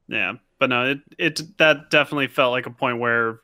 [0.09, 3.41] yeah, but no, it it that definitely felt like a point where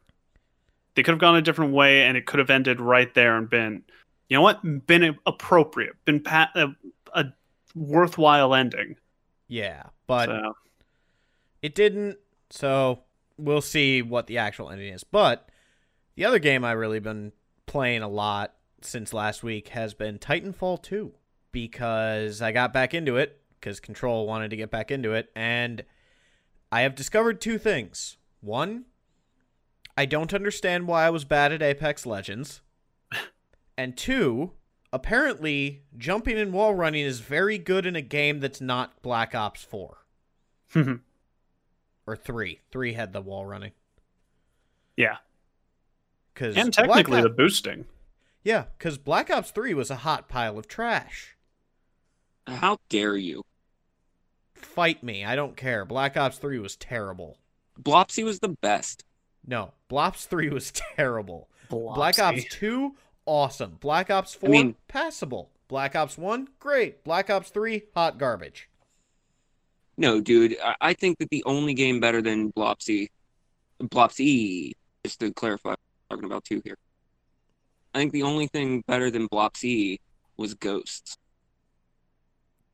[0.98, 3.48] they could have gone a different way, and it could have ended right there and
[3.48, 3.84] been,
[4.28, 6.70] you know what, been appropriate, been a,
[7.14, 7.26] a
[7.76, 8.96] worthwhile ending.
[9.46, 10.56] yeah, but so,
[11.62, 12.18] it didn't.
[12.50, 13.04] So
[13.36, 15.04] we'll see what the actual ending is.
[15.04, 15.48] But
[16.16, 17.30] the other game I really been
[17.66, 21.12] playing a lot since last week has been Titanfall 2
[21.52, 25.84] because I got back into it because Control wanted to get back into it and
[26.72, 28.16] I have discovered two things.
[28.40, 28.86] One,
[29.98, 32.60] I don't understand why I was bad at Apex Legends.
[33.76, 34.52] and two,
[34.92, 39.64] apparently jumping and wall running is very good in a game that's not Black Ops
[39.64, 39.98] 4
[42.06, 42.60] or 3.
[42.70, 43.72] 3 had the wall running.
[44.96, 45.16] yeah,
[46.36, 47.84] Cuz and technically the boosting.
[48.44, 51.36] Yeah, cuz Black Ops 3 was a hot pile of trash.
[52.46, 53.42] How dare you?
[54.54, 55.84] Fight me, I don't care.
[55.84, 57.40] Black Ops 3 was terrible.
[57.76, 59.02] Blopsy was the best.
[59.48, 61.48] No, Blops 3 was terrible.
[61.70, 62.94] Black Ops 2,
[63.26, 63.78] awesome.
[63.80, 65.50] Black Ops 4, mean- passable.
[65.68, 67.02] Black Ops 1, great.
[67.02, 68.68] Black Ops 3, hot garbage.
[69.96, 73.08] No, dude, I, I think that the only game better than Blopsy,
[73.82, 74.72] Blopsy,
[75.04, 75.76] just to clarify, I'm
[76.10, 76.76] talking about two here.
[77.94, 79.98] I think the only thing better than Blopsy
[80.36, 81.16] was Ghosts.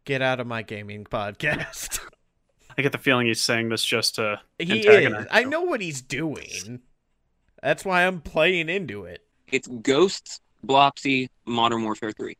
[0.05, 1.99] Get out of my gaming podcast.
[2.77, 4.87] I get the feeling he's saying this just to he is.
[4.87, 6.81] antagonize I know what he's doing.
[7.63, 9.23] That's why I'm playing into it.
[9.51, 12.37] It's Ghosts, Blopsy, Modern Warfare 3.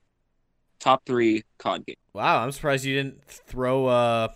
[0.81, 1.97] Top three COD game.
[2.13, 4.29] Wow, I'm surprised you didn't throw uh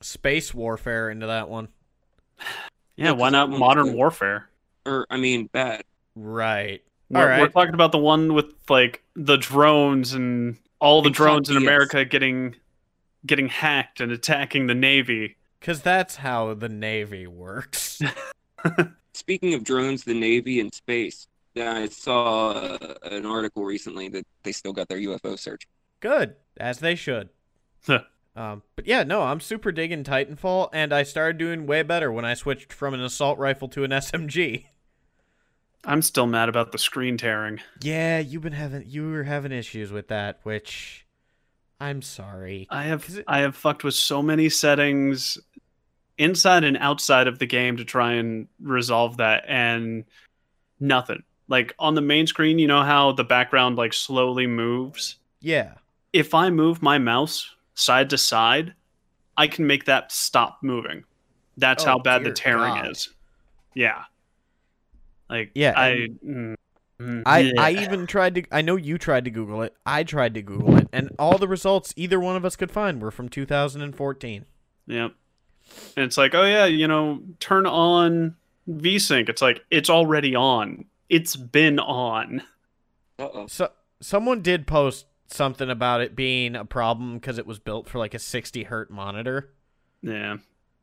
[0.00, 1.68] space warfare into that one.
[2.98, 3.94] Yeah, why not Modern good.
[3.94, 4.48] Warfare?
[4.86, 5.84] Or, I mean, bad.
[6.14, 6.82] Right.
[7.10, 7.40] We're, All right.
[7.40, 11.58] we're talking about the one with like the drones and all the And drones in
[11.58, 12.56] America getting
[13.26, 15.36] getting hacked and attacking the Navy.
[15.60, 18.00] Cuz that's how the navy works.
[19.14, 24.52] Speaking of drones, the Navy, and space, I saw uh, an article recently that they
[24.52, 25.66] still got their UFO search.
[26.00, 27.30] Good, as they should.
[27.88, 32.26] um, but yeah, no, I'm super digging Titanfall, and I started doing way better when
[32.26, 34.66] I switched from an assault rifle to an SMG.
[35.84, 37.60] I'm still mad about the screen tearing.
[37.80, 41.05] Yeah, you've been having you were having issues with that, which
[41.80, 42.66] I'm sorry.
[42.70, 45.38] I have it- I have fucked with so many settings
[46.18, 50.04] inside and outside of the game to try and resolve that and
[50.80, 51.22] nothing.
[51.48, 55.16] Like on the main screen, you know how the background like slowly moves?
[55.40, 55.74] Yeah.
[56.12, 58.72] If I move my mouse side to side,
[59.36, 61.04] I can make that stop moving.
[61.58, 62.90] That's Oh, how bad the tearing God.
[62.90, 63.10] is.
[63.74, 64.04] Yeah.
[65.28, 66.54] Like Yeah, I and- mm,
[67.00, 69.74] mm, I, I even tried to I know you tried to Google it.
[69.84, 73.00] I tried to Google it, and all the results either one of us could find
[73.00, 74.46] were from 2014.
[74.86, 75.12] Yep.
[75.96, 78.36] And it's like, oh yeah, you know, turn on
[78.68, 79.28] VSync.
[79.28, 80.84] It's like it's already on.
[81.08, 82.42] It's been on.
[83.18, 83.46] Uh-oh.
[83.46, 87.98] So someone did post something about it being a problem because it was built for
[87.98, 89.50] like a 60 hertz monitor.
[90.02, 90.36] Yeah.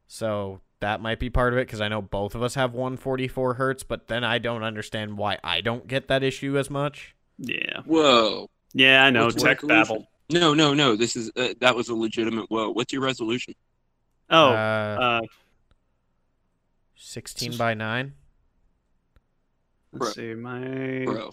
[0.08, 3.54] So that might be part of it because I know both of us have 144
[3.54, 7.16] hertz, but then I don't understand why I don't get that issue as much.
[7.38, 7.82] Yeah.
[7.86, 8.50] Whoa.
[8.74, 9.26] Yeah, I know.
[9.26, 9.84] What's Tech resolution?
[9.96, 10.08] babble.
[10.30, 10.96] No, no, no.
[10.98, 12.70] This is uh, that was a legitimate whoa.
[12.72, 13.54] What's your resolution?
[14.30, 15.28] Oh, uh, uh,
[16.96, 18.14] 16 by 9.
[19.94, 20.34] let's see.
[20.34, 21.32] My Bro.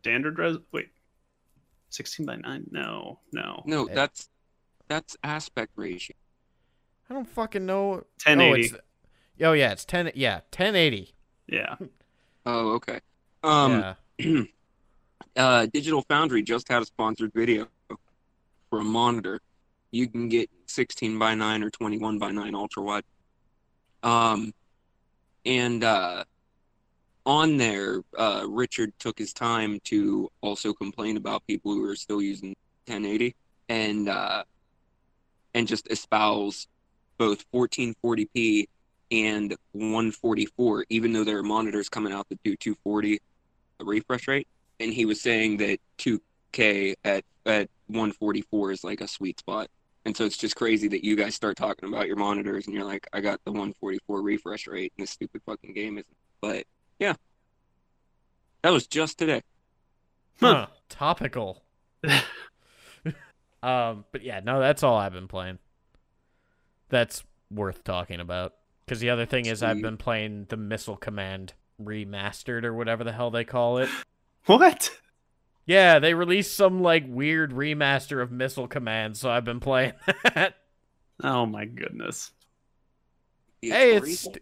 [0.00, 0.56] standard res.
[0.72, 0.88] Wait,
[1.88, 2.66] sixteen by nine?
[2.70, 3.62] No, no.
[3.64, 3.94] No, Eh.
[3.94, 4.28] that's
[4.88, 6.16] that's aspect ratio.
[7.10, 8.04] I don't fucking know.
[8.18, 8.66] Ten Oh, eighty.
[8.68, 8.74] it's,
[9.42, 10.12] oh yeah, it's 10.
[10.14, 11.12] Yeah, 1080.
[11.48, 11.74] yeah.
[12.46, 13.00] Oh, okay.
[13.42, 14.42] Um, yeah.
[15.36, 17.66] uh, Digital Foundry just had a sponsored video
[18.70, 19.40] for a monitor.
[19.90, 23.02] You can get 16 by 9 or 21 by 9 ultra wide.
[24.02, 24.54] Um,
[25.44, 26.24] and uh,
[27.26, 32.22] on there, uh, Richard took his time to also complain about people who are still
[32.22, 32.54] using
[32.86, 33.34] 1080
[33.68, 34.44] and uh,
[35.54, 36.68] and just espouse
[37.20, 38.66] both 1440p
[39.12, 43.20] and 144, even though there are monitors coming out that do 240
[43.80, 44.48] refresh rate.
[44.80, 49.68] And he was saying that 2K at at 144 is like a sweet spot.
[50.06, 52.86] And so it's just crazy that you guys start talking about your monitors and you're
[52.86, 56.06] like, I got the 144 refresh rate and this stupid fucking game isn't.
[56.40, 56.64] But
[56.98, 57.14] yeah,
[58.62, 59.42] that was just today.
[60.40, 60.68] Huh.
[60.88, 61.62] Topical.
[63.62, 65.58] um, but yeah, no, that's all I've been playing.
[66.90, 68.54] That's worth talking about.
[68.84, 73.12] Because the other thing is, I've been playing the Missile Command remastered or whatever the
[73.12, 73.88] hell they call it.
[74.46, 74.90] What?
[75.66, 79.92] Yeah, they released some like weird remaster of Missile Command, so I've been playing
[80.34, 80.54] that.
[81.22, 82.32] Oh my goodness.
[83.60, 84.40] hey, it's stu-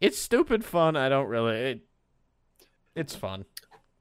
[0.00, 0.96] it's stupid fun.
[0.96, 1.56] I don't really.
[1.56, 1.80] It,
[2.96, 3.44] it's fun.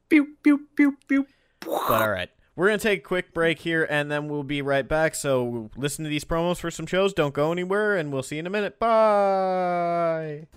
[0.10, 1.28] Pew pew pew pew.
[1.62, 4.88] But all right, we're gonna take a quick break here, and then we'll be right
[4.88, 5.16] back.
[5.16, 7.14] So listen to these promos for some shows.
[7.14, 8.80] Don't go anywhere, and we'll see you in a minute.
[8.80, 10.48] Bye.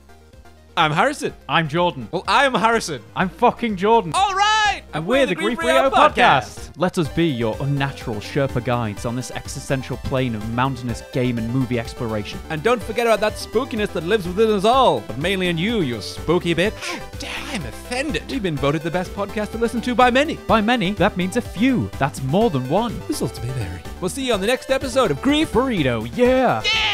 [0.76, 1.32] I'm Harrison.
[1.48, 2.08] I'm Jordan.
[2.10, 3.00] Well, I am Harrison.
[3.14, 4.12] I'm fucking Jordan.
[4.14, 4.43] All right.
[4.94, 6.70] And we're, the Grief Rio podcast.
[6.76, 11.48] Let us be your unnatural Sherpa guides on this existential plane of mountainous game and
[11.52, 12.38] movie exploration.
[12.50, 15.82] And don't forget about that spookiness that lives within us all, but mainly in you,
[15.82, 16.72] you spooky bitch.
[17.18, 18.24] Damn, I'm offended.
[18.30, 20.34] We've been voted the best podcast to listen to by many.
[20.48, 21.90] By many, that means a few.
[21.98, 22.98] That's more than one.
[23.08, 23.80] Results may vary.
[24.00, 25.52] We'll see you on the next episode of Grief.
[25.52, 26.62] Burrito, Yeah.
[26.64, 26.93] yeah.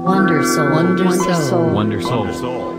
[0.00, 0.70] Wonder Soul.
[0.70, 1.70] Wonder Soul.
[1.74, 2.72] Wonder Soul.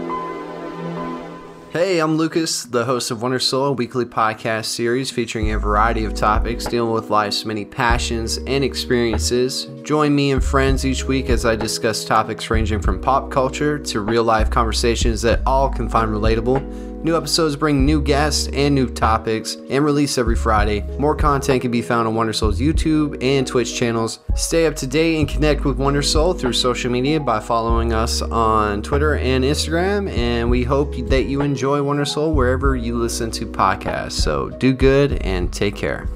[1.69, 6.03] Hey, I'm Lucas, the host of Wonder Soul, a weekly podcast series featuring a variety
[6.03, 9.65] of topics dealing with life's many passions and experiences.
[9.83, 13.99] Join me and friends each week as I discuss topics ranging from pop culture to
[13.99, 16.90] real life conversations that all can find relatable.
[17.03, 20.81] New episodes bring new guests and new topics and release every Friday.
[20.99, 24.19] More content can be found on Wonder Soul's YouTube and Twitch channels.
[24.35, 28.21] Stay up to date and connect with Wonder Soul through social media by following us
[28.21, 30.11] on Twitter and Instagram.
[30.11, 34.11] And we hope that you enjoy Wonder Soul wherever you listen to podcasts.
[34.11, 36.07] So do good and take care.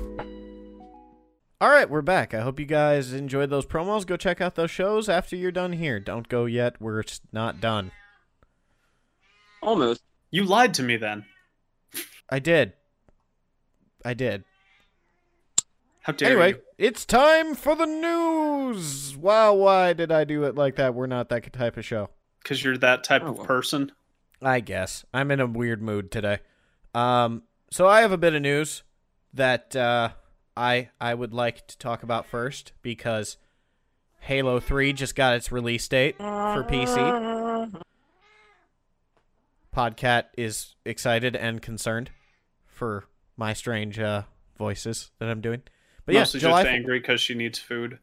[1.59, 2.35] All right, we're back.
[2.35, 4.05] I hope you guys enjoyed those promos.
[4.05, 5.99] Go check out those shows after you're done here.
[5.99, 6.79] Don't go yet.
[6.79, 7.89] We're not done.
[9.63, 10.03] Almost.
[10.31, 11.25] You lied to me then.
[12.29, 12.73] I did.
[14.03, 14.43] I did.
[16.01, 16.61] How dare you anyway, you?
[16.77, 19.15] it's time for the news.
[19.17, 20.93] Wow, why did I do it like that?
[20.93, 22.09] We're not that type of show.
[22.43, 23.91] Because you're that type Oh, of person.
[24.41, 25.03] I guess.
[25.13, 26.39] I'm in a weird mood today.
[26.93, 28.83] Um, so I have a bit of news
[29.33, 30.09] that uh,
[30.55, 33.37] I I would like to talk about first because
[34.19, 36.95] Halo 3 just got its release date for PC.
[39.75, 42.09] Podcat is excited and concerned
[42.65, 44.23] for my strange uh,
[44.57, 45.63] voices that I'm doing.
[46.05, 47.99] But Mostly yeah, July just angry because she needs food.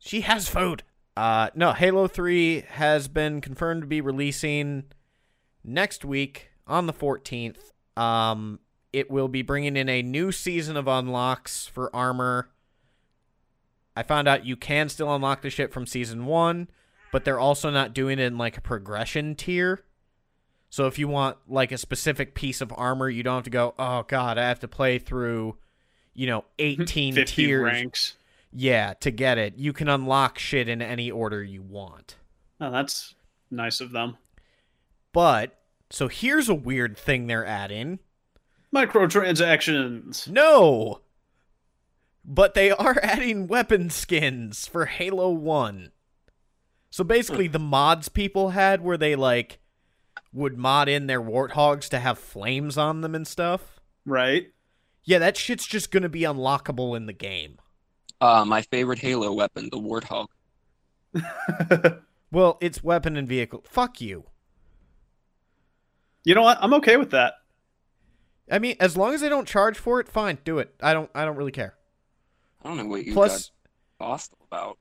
[0.00, 0.82] she has food.
[1.16, 4.84] Uh, no, Halo 3 has been confirmed to be releasing
[5.62, 7.70] next week on the 14th.
[7.96, 8.58] Um,
[8.92, 12.48] it will be bringing in a new season of unlocks for armor.
[13.94, 16.68] I found out you can still unlock the shit from season 1,
[17.12, 19.84] but they're also not doing it in like a progression tier.
[20.72, 23.74] So if you want like a specific piece of armor, you don't have to go,
[23.78, 25.58] "Oh god, I have to play through,
[26.14, 28.16] you know, 18 tiers." ranks.
[28.50, 32.16] Yeah, to get it, you can unlock shit in any order you want.
[32.58, 33.14] Oh, that's
[33.50, 34.16] nice of them.
[35.12, 35.58] But
[35.90, 37.98] so here's a weird thing they're adding.
[38.74, 40.26] Microtransactions.
[40.26, 41.02] No.
[42.24, 45.92] But they are adding weapon skins for Halo 1.
[46.88, 49.58] So basically the mods people had where they like
[50.32, 53.80] would mod in their warthogs to have flames on them and stuff.
[54.06, 54.48] Right?
[55.04, 57.58] Yeah, that shit's just going to be unlockable in the game.
[58.20, 60.26] Uh, my favorite Halo weapon, the Warthog.
[62.30, 63.62] Well, it's weapon and vehicle.
[63.68, 64.24] Fuck you.
[66.24, 66.56] you know what?
[66.62, 67.34] I'm okay with that.
[68.50, 70.74] I mean, as long as they don't charge for it, fine, do it.
[70.80, 71.74] I don't I don't really care.
[72.64, 73.50] I don't know what you Plus
[74.00, 74.78] got hostile about.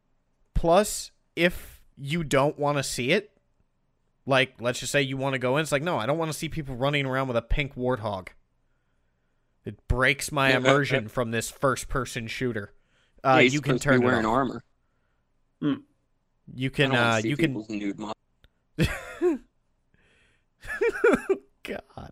[0.55, 3.31] plus if you don't want to see it,
[4.25, 6.31] like let's just say you want to go in, it's like no, I don't want
[6.31, 8.29] to see people running around with a pink warthog.
[9.65, 12.73] It breaks my immersion from this first person shooter.
[13.23, 14.33] Uh, Yeah, you can supposed to be turn it wearing off.
[14.33, 14.63] armor.
[16.53, 18.15] You I can don't uh see you can people's nude mod.
[21.63, 22.11] God.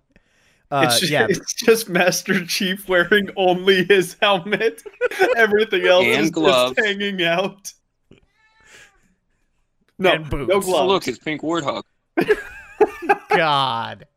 [0.71, 4.83] Uh, it's, just, yeah, it's just Master Chief wearing only his helmet.
[5.35, 6.75] Everything else And is gloves.
[6.75, 7.73] just hanging out.
[9.97, 10.47] No, And boots.
[10.49, 10.87] no Oh, gloves.
[10.87, 11.83] look, it's pink Warthog.
[13.29, 14.07] God.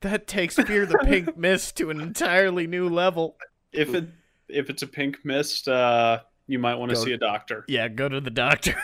[0.00, 3.36] That takes Fear the Pink Mist to an entirely new level.
[3.72, 4.08] if it
[4.48, 7.64] if it's a pink mist, uh, you might want to see a doctor.
[7.68, 8.74] Yeah, go to the doctor.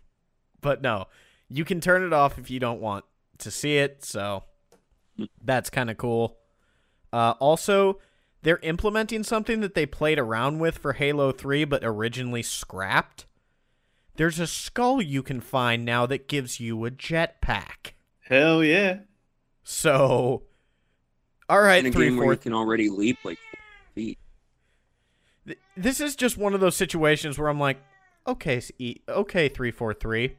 [0.60, 1.06] but no,
[1.48, 3.04] you can turn it off if you don't want
[3.38, 4.04] to see it.
[4.04, 4.42] So
[5.42, 6.36] That's kind of cool.
[7.12, 7.98] Uh, also,
[8.42, 13.26] they're implementing something that they played around with for Halo 3 but originally scrapped.
[14.16, 17.92] There's a skull you can find now that gives you a jetpack.
[18.20, 19.00] Hell yeah.
[19.62, 20.44] So,
[21.48, 22.32] all right, In a three game where four.
[22.34, 23.38] you can already leap like
[23.94, 24.18] feet.
[25.76, 27.78] This is just one of those situations where I'm like,
[28.26, 28.72] okay, s-
[29.08, 30.36] okay, three four three.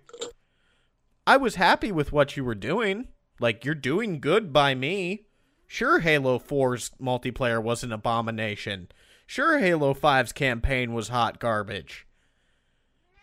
[1.25, 3.07] I was happy with what you were doing.
[3.39, 5.25] Like you're doing good by me.
[5.69, 8.88] Sure, Halo 4's multiplayer was an abomination.
[9.25, 12.07] Sure, Halo 5's campaign was hot garbage.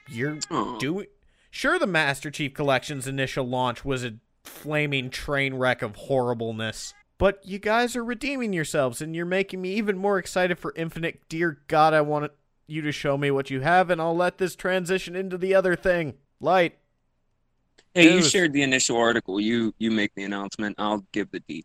[0.09, 0.39] You're
[0.79, 1.07] doing.
[1.51, 6.95] Sure, the Master Chief Collection's initial launch was a flaming train wreck of horribleness.
[7.17, 11.21] But you guys are redeeming yourselves, and you're making me even more excited for Infinite.
[11.29, 12.33] Dear God, I want
[12.67, 15.77] you to show me what you have, and I'll let this transition into the other
[15.77, 16.15] thing.
[16.41, 16.79] Light.
[17.95, 19.41] Hey, you shared the initial article.
[19.41, 20.75] You you make the announcement.
[20.79, 21.65] I'll give the deets.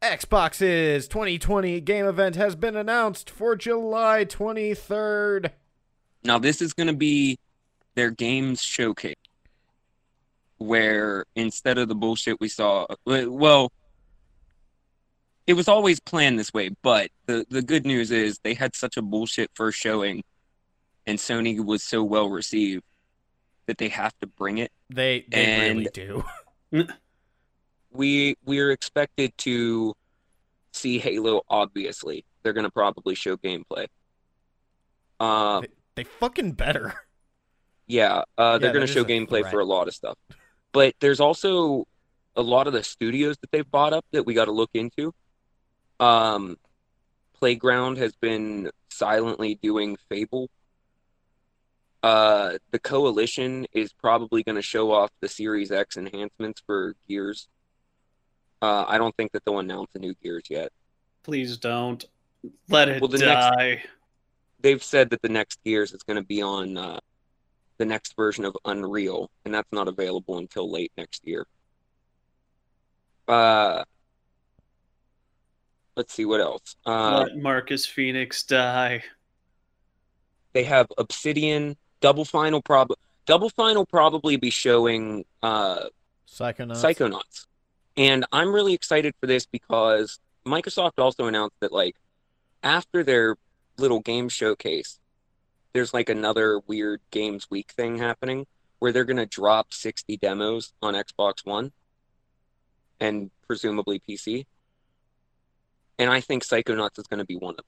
[0.00, 5.50] Xbox's 2020 game event has been announced for July 23rd.
[6.24, 7.38] Now this is going to be
[7.94, 9.14] their games showcase,
[10.58, 13.72] where instead of the bullshit we saw, well,
[15.46, 16.70] it was always planned this way.
[16.82, 20.24] But the the good news is they had such a bullshit first showing,
[21.06, 22.84] and Sony was so well received
[23.66, 24.72] that they have to bring it.
[24.90, 26.24] They they really do.
[27.96, 29.94] We we're expected to
[30.72, 31.42] see Halo.
[31.48, 33.86] Obviously, they're going to probably show gameplay.
[35.20, 35.62] Uh,
[35.96, 36.94] they, they fucking better.
[37.86, 39.50] Yeah, uh, they're Yeah, going to show is a gameplay threat.
[39.52, 40.16] for a lot of stuff.
[40.72, 41.86] But there's also
[42.36, 45.12] a lot of the studios that they've bought up that we got to look into.
[46.00, 46.56] Um,
[47.38, 50.48] Playground has been silently doing Fable.
[52.02, 57.48] Uh, the Coalition is probably going to show off the Series X enhancements for Gears.
[58.62, 60.70] Uh, I don't think that they'll announce the new Gears yet.
[61.22, 62.04] Please don't.
[62.68, 63.84] Let it Well, the next- die.
[64.64, 66.98] They've said that the next Gears is going to be on uh,
[67.76, 71.46] the next version of Unreal, and that's not available until late next year.
[73.28, 73.84] Uh,
[75.96, 76.76] let's see what else.
[76.86, 79.04] Uh, Let Marcus Phoenix die.
[80.54, 82.88] they have Obsidian, Double Fine prob
[83.26, 85.88] Double Fine probably be showing uh,
[86.26, 86.82] Psychonauts.
[86.82, 87.44] Psychonauts.
[87.98, 91.96] And I'm really excited for this because Microsoft also announced that like
[92.62, 93.36] after their
[93.78, 94.98] little game showcase,
[95.72, 98.46] there's like another weird games week thing happening
[98.78, 101.72] where they're gonna drop 60 demos on Xbox One
[103.00, 104.46] and presumably PC.
[105.98, 107.64] And I think Psychonauts is gonna be one of them.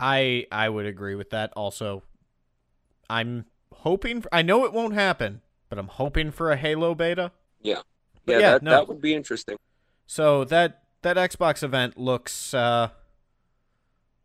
[0.00, 1.52] I I would agree with that.
[1.54, 2.02] Also,
[3.10, 4.22] I'm hoping.
[4.22, 7.32] For, I know it won't happen, but I'm hoping for a Halo beta.
[7.60, 7.82] Yeah.
[8.24, 8.70] But Yeah, yeah, that, no.
[8.72, 9.56] that would be interesting.
[10.06, 12.90] So that that Xbox event looks uh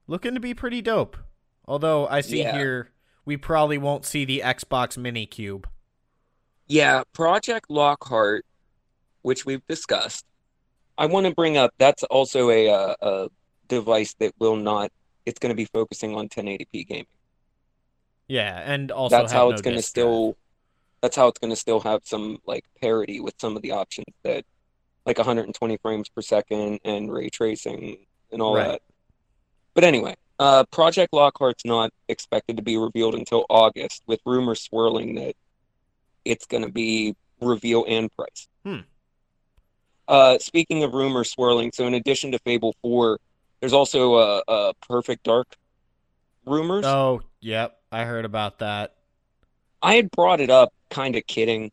[0.07, 1.17] looking to be pretty dope.
[1.65, 2.57] Although I see Yeah.
[2.57, 2.89] here
[3.25, 5.67] we probably won't see the Xbox Mini Cube.
[6.67, 8.45] Yeah, Project Lockhart,
[9.21, 10.25] which we've discussed.
[10.97, 13.29] I want to bring up that's also a, uh, a
[13.67, 14.91] device that will not.
[15.25, 17.05] It's going to be focusing on 1080p gaming.
[18.27, 20.37] Yeah, and also that's how no it's going to still.
[21.01, 24.05] That's how it's going to still have some like parity with some of the options
[24.23, 24.45] that,
[25.05, 28.67] like 120 frames per second and ray tracing and all Right.
[28.67, 28.81] that.
[29.73, 35.15] But anyway, uh, Project Lockhart's not expected to be revealed until August, with rumors swirling
[35.15, 35.35] that
[36.25, 38.47] it's going to be reveal and price.
[38.63, 38.79] Hmm.
[40.07, 43.19] Uh, speaking of rumors swirling, so in addition to Fable 4,
[43.59, 45.55] there's also a, a Perfect Dark
[46.45, 46.85] rumors.
[46.85, 48.95] Oh, yep, I heard about that.
[49.81, 51.71] I had brought it up kind of kidding,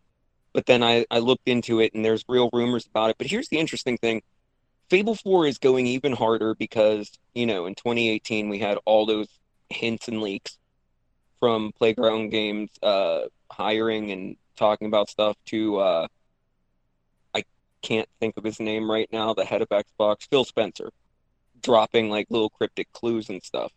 [0.53, 3.17] but then I, I looked into it and there's real rumors about it.
[3.19, 4.23] But here's the interesting thing
[4.91, 9.29] Fable 4 is going even harder because, you know, in 2018 we had all those
[9.69, 10.59] hints and leaks
[11.39, 13.21] from Playground Games uh,
[13.51, 16.09] hiring and talking about stuff to, uh,
[17.33, 17.45] I
[17.83, 20.91] can't think of his name right now, the head of Xbox, Phil Spencer,
[21.63, 23.73] dropping like little cryptic clues and stuff.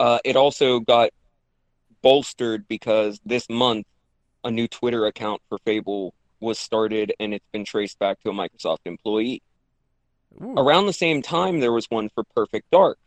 [0.00, 1.10] Uh, it also got
[2.00, 3.86] bolstered because this month
[4.42, 8.32] a new Twitter account for Fable was started and it's been traced back to a
[8.32, 9.42] Microsoft employee.
[10.42, 10.54] Ooh.
[10.56, 12.98] Around the same time, there was one for Perfect Dark.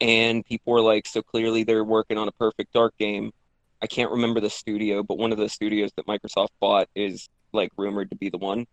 [0.00, 3.32] And people were like, so clearly they're working on a Perfect Dark game.
[3.82, 7.70] I can't remember the studio, but one of the studios that Microsoft bought is like
[7.76, 8.66] rumored to be the one.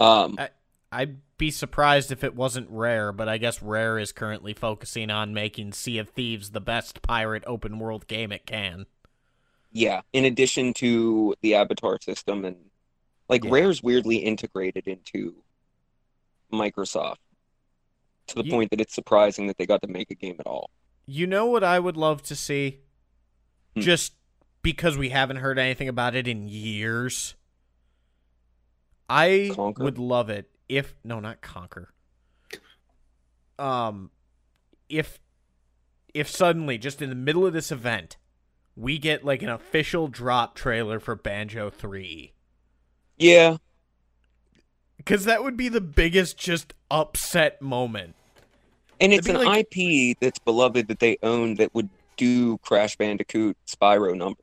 [0.00, 0.38] Um,
[0.90, 5.34] I'd be surprised if it wasn't Rare, but I guess Rare is currently focusing on
[5.34, 8.86] making Sea of Thieves the best pirate open world game it can.
[9.72, 12.56] Yeah, in addition to the Avatar system and
[13.28, 13.50] Like Yeah.
[13.52, 15.34] Rare's weirdly integrated into
[16.52, 17.16] Microsoft
[18.28, 20.46] to the Ye- point that it's surprising that they got to make a game at
[20.46, 20.70] all.
[21.06, 22.80] You know what I would love to see?
[23.74, 23.80] Hmm.
[23.80, 24.14] Just
[24.62, 27.34] because we haven't heard anything about it in years.
[29.08, 29.84] I Conquer?
[29.84, 31.92] would love it if no, not conquer.
[33.58, 34.10] Um
[34.88, 35.18] if
[36.12, 38.16] if suddenly just in the middle of this event
[38.76, 42.32] we get like an official drop trailer for Banjo 3
[43.18, 43.56] Yeah,
[45.06, 48.14] cuz that would be the biggest just upset moment.
[49.00, 53.56] and it's an be IP that's beloved that they own that would do Crash Bandicoot
[53.66, 54.40] Spyro number.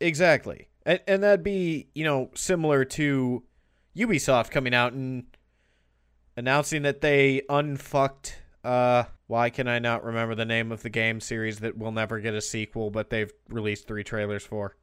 [0.00, 0.68] Exactly.
[0.86, 3.42] And, and that'd be, you know, similar to
[3.96, 5.24] Ubisoft coming out and
[6.36, 11.20] announcing that they unfucked uh why can I not remember the name of the game
[11.20, 14.76] series that will never get a sequel but they've released 3 trailers for.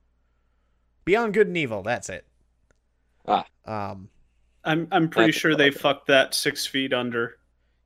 [1.06, 2.26] Beyond Good and Evil, that's it.
[3.30, 3.46] Ah.
[3.66, 4.10] Um
[4.66, 5.82] I'm I'm pretty sure they problem.
[5.96, 7.38] fucked that six feet under.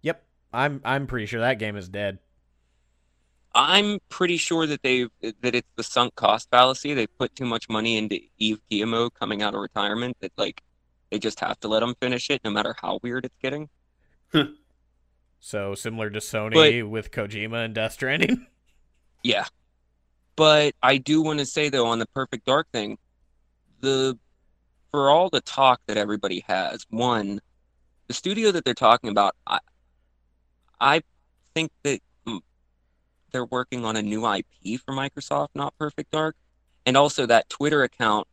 [0.01, 0.23] yep.
[0.51, 2.17] I'm I'm pretty sure that game is dead.
[3.55, 6.95] I'm pretty sure that they that it's the sunk cost fallacy.
[6.95, 10.63] They put too much money into Yves Guillemot coming out of retirement that like
[11.11, 13.69] they just have to let them finish it, no matter how weird it's getting.
[15.39, 18.47] So similar to Sony with Kojima and Death Stranding.
[19.25, 19.45] Yeah,
[20.35, 22.97] but I do want to say though on the Perfect Dark thing,
[23.79, 24.19] the
[24.93, 27.41] for all the talk that everybody has, one,
[28.07, 29.57] the studio that they're talking about, I
[30.79, 31.01] I
[31.55, 32.39] think that mm,
[33.31, 36.35] they're working on a new IP for Microsoft, not Perfect Dark,
[36.85, 38.27] and also that Twitter account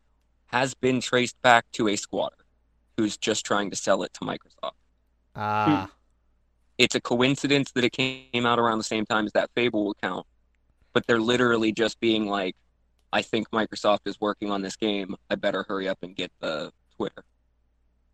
[0.48, 2.36] has been traced back to a squatter
[2.98, 4.72] who's just trying to sell it to Microsoft.
[5.34, 5.90] Ah.
[6.76, 10.26] It's a coincidence that it came out around the same time as that Fable account,
[10.92, 12.54] but they're literally just being like,
[13.12, 15.16] I think Microsoft is working on this game.
[15.28, 17.24] I better hurry up and get the Twitter.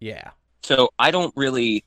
[0.01, 0.30] Yeah.
[0.62, 1.84] So I don't really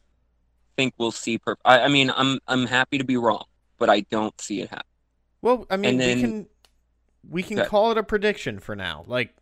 [0.77, 1.37] think we'll see.
[1.37, 3.45] Per- I, I mean, I'm I'm happy to be wrong,
[3.77, 4.85] but I don't see it happen.
[5.41, 6.47] Well, I mean, then- we can
[7.29, 7.67] we can Okay.
[7.69, 9.03] call it a prediction for now.
[9.07, 9.35] Like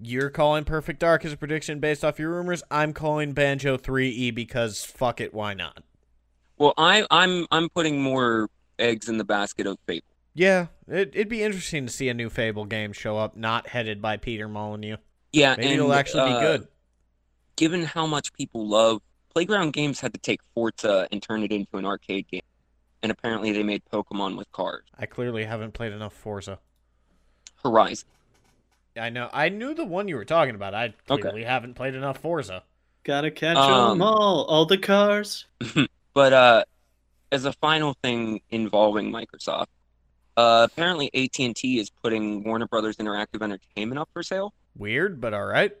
[0.00, 2.62] you're calling Perfect Dark as a prediction based off your rumors.
[2.70, 5.82] I'm calling Banjo 3E because fuck it, why not?
[6.56, 10.06] Well, I I'm I'm putting more eggs in the basket of Fable.
[10.38, 14.00] Yeah, it, it'd be interesting to see a new Fable game show up, not headed
[14.00, 14.98] by Peter Molyneux.
[15.32, 16.68] Yeah, Maybe and, it'll actually uh, be good.
[17.56, 19.02] Given how much people love
[19.34, 22.42] Playground Games, had to take Forza and turn it into an arcade game,
[23.02, 24.84] and apparently they made Pokemon with cars.
[24.96, 26.60] I clearly haven't played enough Forza.
[27.64, 28.06] Horizon.
[28.96, 29.28] I know.
[29.32, 30.72] I knew the one you were talking about.
[30.72, 31.20] I Okay.
[31.20, 32.62] clearly haven't played enough Forza.
[33.02, 35.46] Gotta catch Um, them all, all the cars.
[36.14, 36.64] But uh,
[37.32, 39.66] as a final thing involving Microsoft,
[40.38, 45.20] uh, apparently AT and T is putting Warner Brothers Interactive Entertainment up for sale, Weird,
[45.20, 45.72] but all right.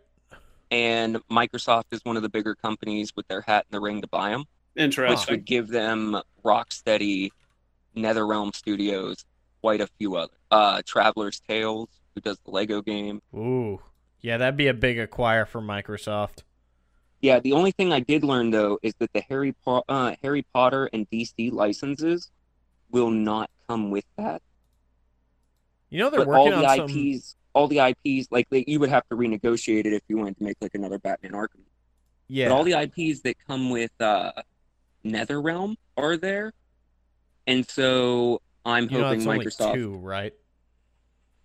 [0.70, 4.08] and Microsoft is one of the bigger companies with their hat in the ring to
[4.08, 4.44] buy them,
[4.76, 5.16] Interesting.
[5.16, 7.30] which would give them Rocksteady,
[7.96, 9.24] NetherRealm Studios,
[9.60, 10.32] quite a few other.
[10.50, 13.22] Uh, Traveler's Tales, who does the Lego game.
[13.34, 13.80] Ooh.
[14.20, 16.42] Yeah, that'd be a big acquire for Microsoft.
[17.20, 20.44] Yeah, the only thing I did learn though is that the Harry po- uh, Harry
[20.52, 22.30] Potter and DC licenses
[22.90, 24.42] will not come with that.
[25.90, 26.90] You know they're but all working the on some.
[26.90, 30.36] IPs, all the IPs, like they, you would have to renegotiate it if you wanted
[30.38, 31.62] to make like another Batman Arkham.
[32.28, 32.48] Yeah.
[32.48, 34.32] But all the IPs that come with uh,
[35.04, 36.52] NetherRealm are there,
[37.46, 39.74] and so I'm you know hoping only Microsoft.
[39.74, 40.34] two, right?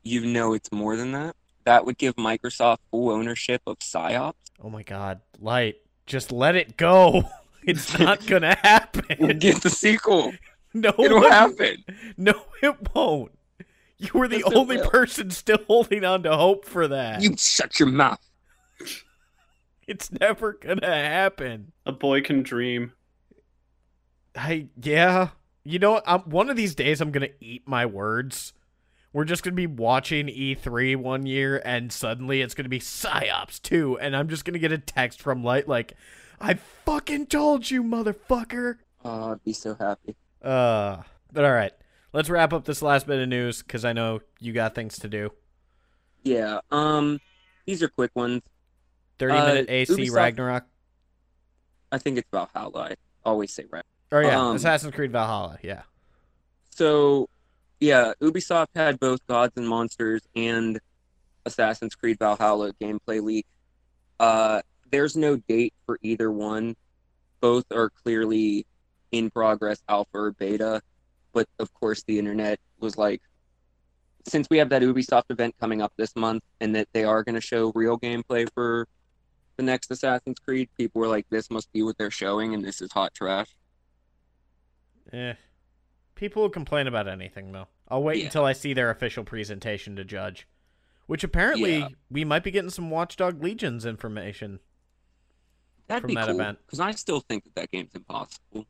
[0.03, 1.35] You know, it's more than that.
[1.63, 4.37] That would give Microsoft full ownership of Psi-Ops.
[4.61, 5.75] Oh my god, Light,
[6.05, 7.23] just let it go.
[7.65, 9.39] It's not gonna We'll happen.
[9.39, 10.33] get the sequel.
[10.73, 11.85] No, It'll one- happen.
[12.17, 13.31] No, it won't.
[14.04, 14.89] You were the Yes, only will.
[14.89, 17.22] person still holding on to hope for that.
[17.22, 18.20] You shut your mouth.
[19.86, 21.74] It's never gonna happen.
[21.86, 22.93] A boy can dream.
[24.36, 25.30] I yeah.
[25.66, 26.04] You know, what?
[26.08, 28.54] I'm, one of these days I'm gonna eat my words.
[29.12, 33.97] We're just gonna be watching E3 one year, and suddenly it's gonna be Psi-Ops too,
[33.99, 35.93] and I'm just gonna get a text from Light like,
[36.39, 40.16] "I fucking told you, motherfucker." Oh, I'd be so happy.
[40.41, 41.74] Uh, but all right,
[42.14, 45.07] let's wrap up this last bit of news because I know you got things to
[45.07, 45.32] do.
[46.24, 46.59] Yeah.
[46.72, 47.20] Um,
[47.66, 48.41] these are quick ones.
[49.20, 50.66] Thirty Uh, minute AC Ubisoft- Ragnarok.
[51.91, 52.89] I think it's Valhalla.
[52.91, 52.95] I
[53.26, 53.84] always say right.
[54.11, 55.57] Oh yeah, um, Assassin's Creed Valhalla.
[55.64, 55.84] Yeah.
[56.72, 57.30] So,
[57.80, 60.80] yeah, Ubisoft had both Gods and Monsters and
[61.45, 63.45] Assassin's Creed Valhalla gameplay leak.
[64.20, 64.61] Uh,
[64.91, 66.76] there's no date for either one.
[67.41, 68.66] Both are clearly
[69.11, 70.82] in progress, alpha or beta.
[71.34, 73.21] But of course, the internet was like,
[74.27, 77.36] since we have that Ubisoft event coming up this month, and that they are going
[77.36, 78.88] to show real gameplay for
[79.57, 82.81] the next Assassin's Creed, people were like, "This must be what they're showing, and this
[82.81, 83.47] is hot trash."
[85.11, 85.34] Eh.
[86.15, 87.67] People will complain about anything though.
[87.89, 88.25] I'll wait Yeah.
[88.25, 90.47] until I see their official presentation to judge.
[91.05, 91.89] Which apparently Yeah.
[92.09, 94.59] we might be getting some Watchdog Legions information.
[95.88, 96.59] That'd From be that cool event.
[96.65, 98.65] because I still think that that game's impossible.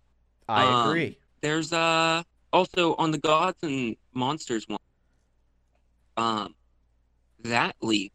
[0.49, 1.19] I Um, agree.
[1.41, 2.23] There's uh
[2.53, 4.79] also on the Gods and Monsters one.
[6.15, 6.55] Um,
[7.39, 8.13] that leak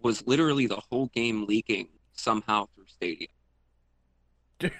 [0.00, 3.28] was literally the whole game leaking somehow through Stadia.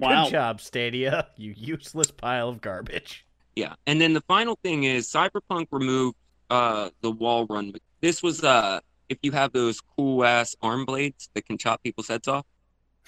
[0.00, 0.26] Wow.
[0.26, 1.26] Good job, Stadia.
[1.36, 3.26] You useless pile of garbage.
[3.56, 6.16] Yeah, and then the final thing is Cyberpunk removed
[6.50, 7.72] uh the wall run.
[8.00, 8.78] This was uh
[9.08, 12.46] if you have those cool ass arm blades that can chop people's heads off.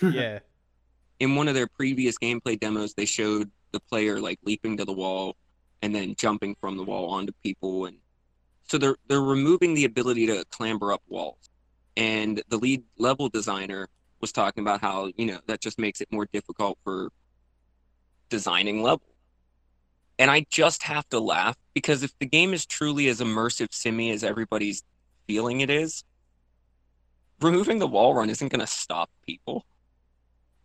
[0.03, 0.41] yeah.
[1.21, 4.93] in one of their previous gameplay demos, they showed the player like leaping to the
[4.93, 5.37] wall
[5.83, 7.99] and then jumping from the wall onto people, and
[8.69, 11.51] so they're they're removing the ability to clamber up walls.
[11.97, 13.89] And the lead level designer
[14.21, 17.11] was talking about how you know that just makes it more difficult for
[18.29, 19.07] designing level.
[20.19, 24.11] And I just have to laugh because if the game is truly as immersive simmy
[24.11, 24.83] as everybody's
[25.27, 26.05] feeling it is,
[27.41, 29.65] removing the wall run isn't going to stop people.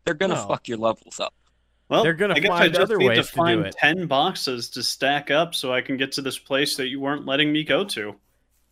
[0.03, 0.47] They're going to No.
[0.47, 1.33] fuck your levels up.
[1.89, 3.65] Well, They're gonna I guess I find just other need ways to to do find
[3.67, 3.75] it.
[3.77, 7.25] ten boxes to stack up so I can get to this place that you weren't
[7.25, 8.15] letting me go to.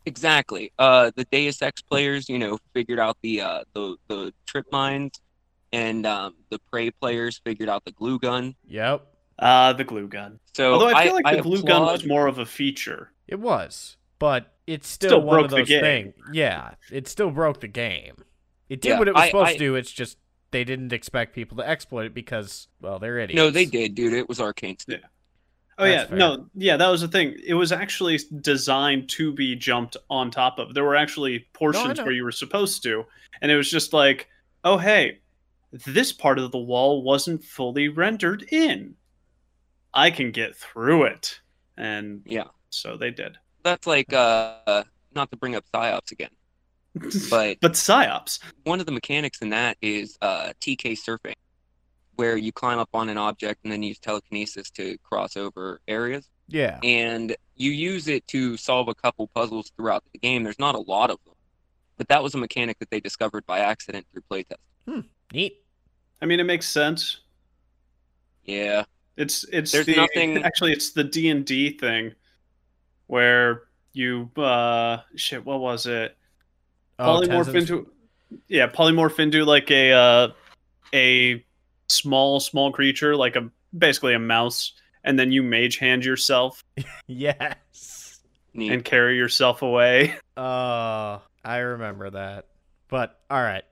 [0.05, 0.71] Exactly.
[0.79, 5.13] Uh, the Deus Ex players, you know, figured out the uh, the the trip mines,
[5.71, 8.55] and um, the Prey players figured out the glue gun.
[8.67, 9.05] Yep.
[9.39, 10.39] Uh, the glue gun.
[10.53, 13.11] So Although I feel like the glue gun was more of a feature.
[13.27, 13.97] It was.
[14.19, 15.81] But it's still, Still one broke of the those game.
[15.81, 16.13] things.
[16.33, 16.71] Yeah.
[16.91, 18.15] It still broke the game.
[18.69, 19.75] It did Yeah, what it was I- supposed I- to do.
[19.75, 20.17] It's just
[20.53, 23.35] they didn't expect people to exploit it because, well, they're idiots.
[23.37, 24.13] No, they did, dude.
[24.13, 24.79] It was Arkane.
[24.79, 25.05] Studio.
[25.77, 26.17] Oh That's yeah, fair.
[26.17, 27.35] no, yeah, that was the thing.
[27.45, 30.73] It was actually designed to be jumped on top of.
[30.73, 32.03] There were actually portions know.
[32.03, 33.03] where you were supposed to,
[33.41, 34.29] and it was just like,
[34.63, 35.17] oh hey,
[35.71, 38.93] this part of the wall wasn't fully rendered in.
[39.95, 41.39] I can get through it,
[41.75, 42.49] and Yeah.
[42.69, 43.37] so they did.
[43.63, 44.83] That's like uh,
[45.15, 46.29] not to bring up Psi-Ops again,
[47.29, 48.39] but but Psi-Ops.
[48.63, 51.33] one of the mechanics in that is uh, TK surfing,
[52.15, 56.29] where you climb up on an object and then use telekinesis to cross over areas.
[56.49, 56.77] Yeah.
[56.83, 60.43] and you use it to solve a couple puzzles throughout the game.
[60.43, 61.33] There's not a lot of them,
[61.97, 65.05] but that was a mechanic that they discovered by accident through playtest.
[65.33, 65.63] Neat.
[66.21, 67.21] I mean, it makes sense.
[68.43, 68.83] Yeah,
[69.15, 72.11] It's it's There's the nothing- actually it's the D and D thing
[73.07, 73.63] where
[73.93, 76.17] you uh shit what was it
[77.03, 77.89] Oh, polymorph Tenzin's- into
[78.47, 80.27] yeah polymorph into like a uh
[80.93, 81.43] a
[81.87, 84.73] small small creature like a basically a mouse
[85.03, 86.63] and then you mage hand yourself
[87.07, 88.19] Yes.
[88.53, 88.71] neat.
[88.71, 92.47] and carry yourself away Uh, I remember that.
[92.87, 93.63] But all right.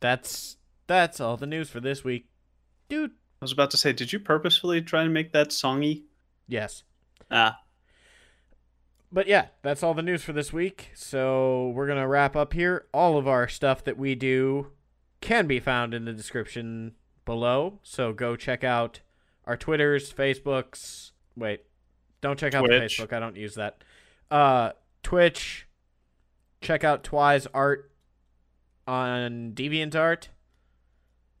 [0.00, 0.56] That's
[0.86, 2.26] that's all the news for this week.
[2.88, 3.10] Dude.
[3.10, 6.02] I was about to say did you purposefully try and make that songy
[6.46, 6.82] Yes.
[7.30, 7.56] ah
[9.10, 10.90] But yeah, that's all the news for this week.
[10.94, 12.86] So we're going to wrap up here.
[12.92, 14.68] All of our stuff that we do
[15.20, 16.92] can be found in the description
[17.24, 17.78] below.
[17.82, 19.00] So go check out
[19.46, 21.12] our Twitters, Facebooks.
[21.36, 21.62] Wait,
[22.20, 22.98] don't check out Twitch.
[22.98, 23.12] the Facebook.
[23.12, 23.82] I don't use that.
[24.30, 25.66] Uh, Twitch.
[26.60, 27.90] Check out Twi's art
[28.86, 30.28] on DeviantArt.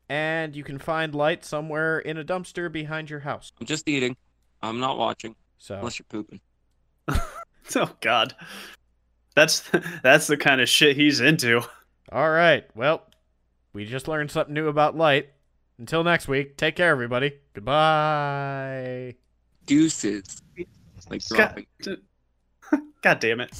[0.08, 3.52] And you can find light somewhere in a dumpster behind your house.
[3.60, 4.16] I'm just eating.
[4.62, 6.40] I'm not watching So unless you're pooping.
[7.76, 8.34] oh god
[9.34, 9.70] that's
[10.02, 11.62] that's the kind of shit he's into
[12.10, 12.64] All right.
[12.74, 13.02] Well,
[13.72, 15.30] we just learned something new about light.
[15.78, 17.34] Until next week, take care, everybody.
[17.52, 19.14] Goodbye.
[19.66, 20.42] Deuces,
[21.10, 22.86] like God, dropping.
[23.02, 23.54] god damn it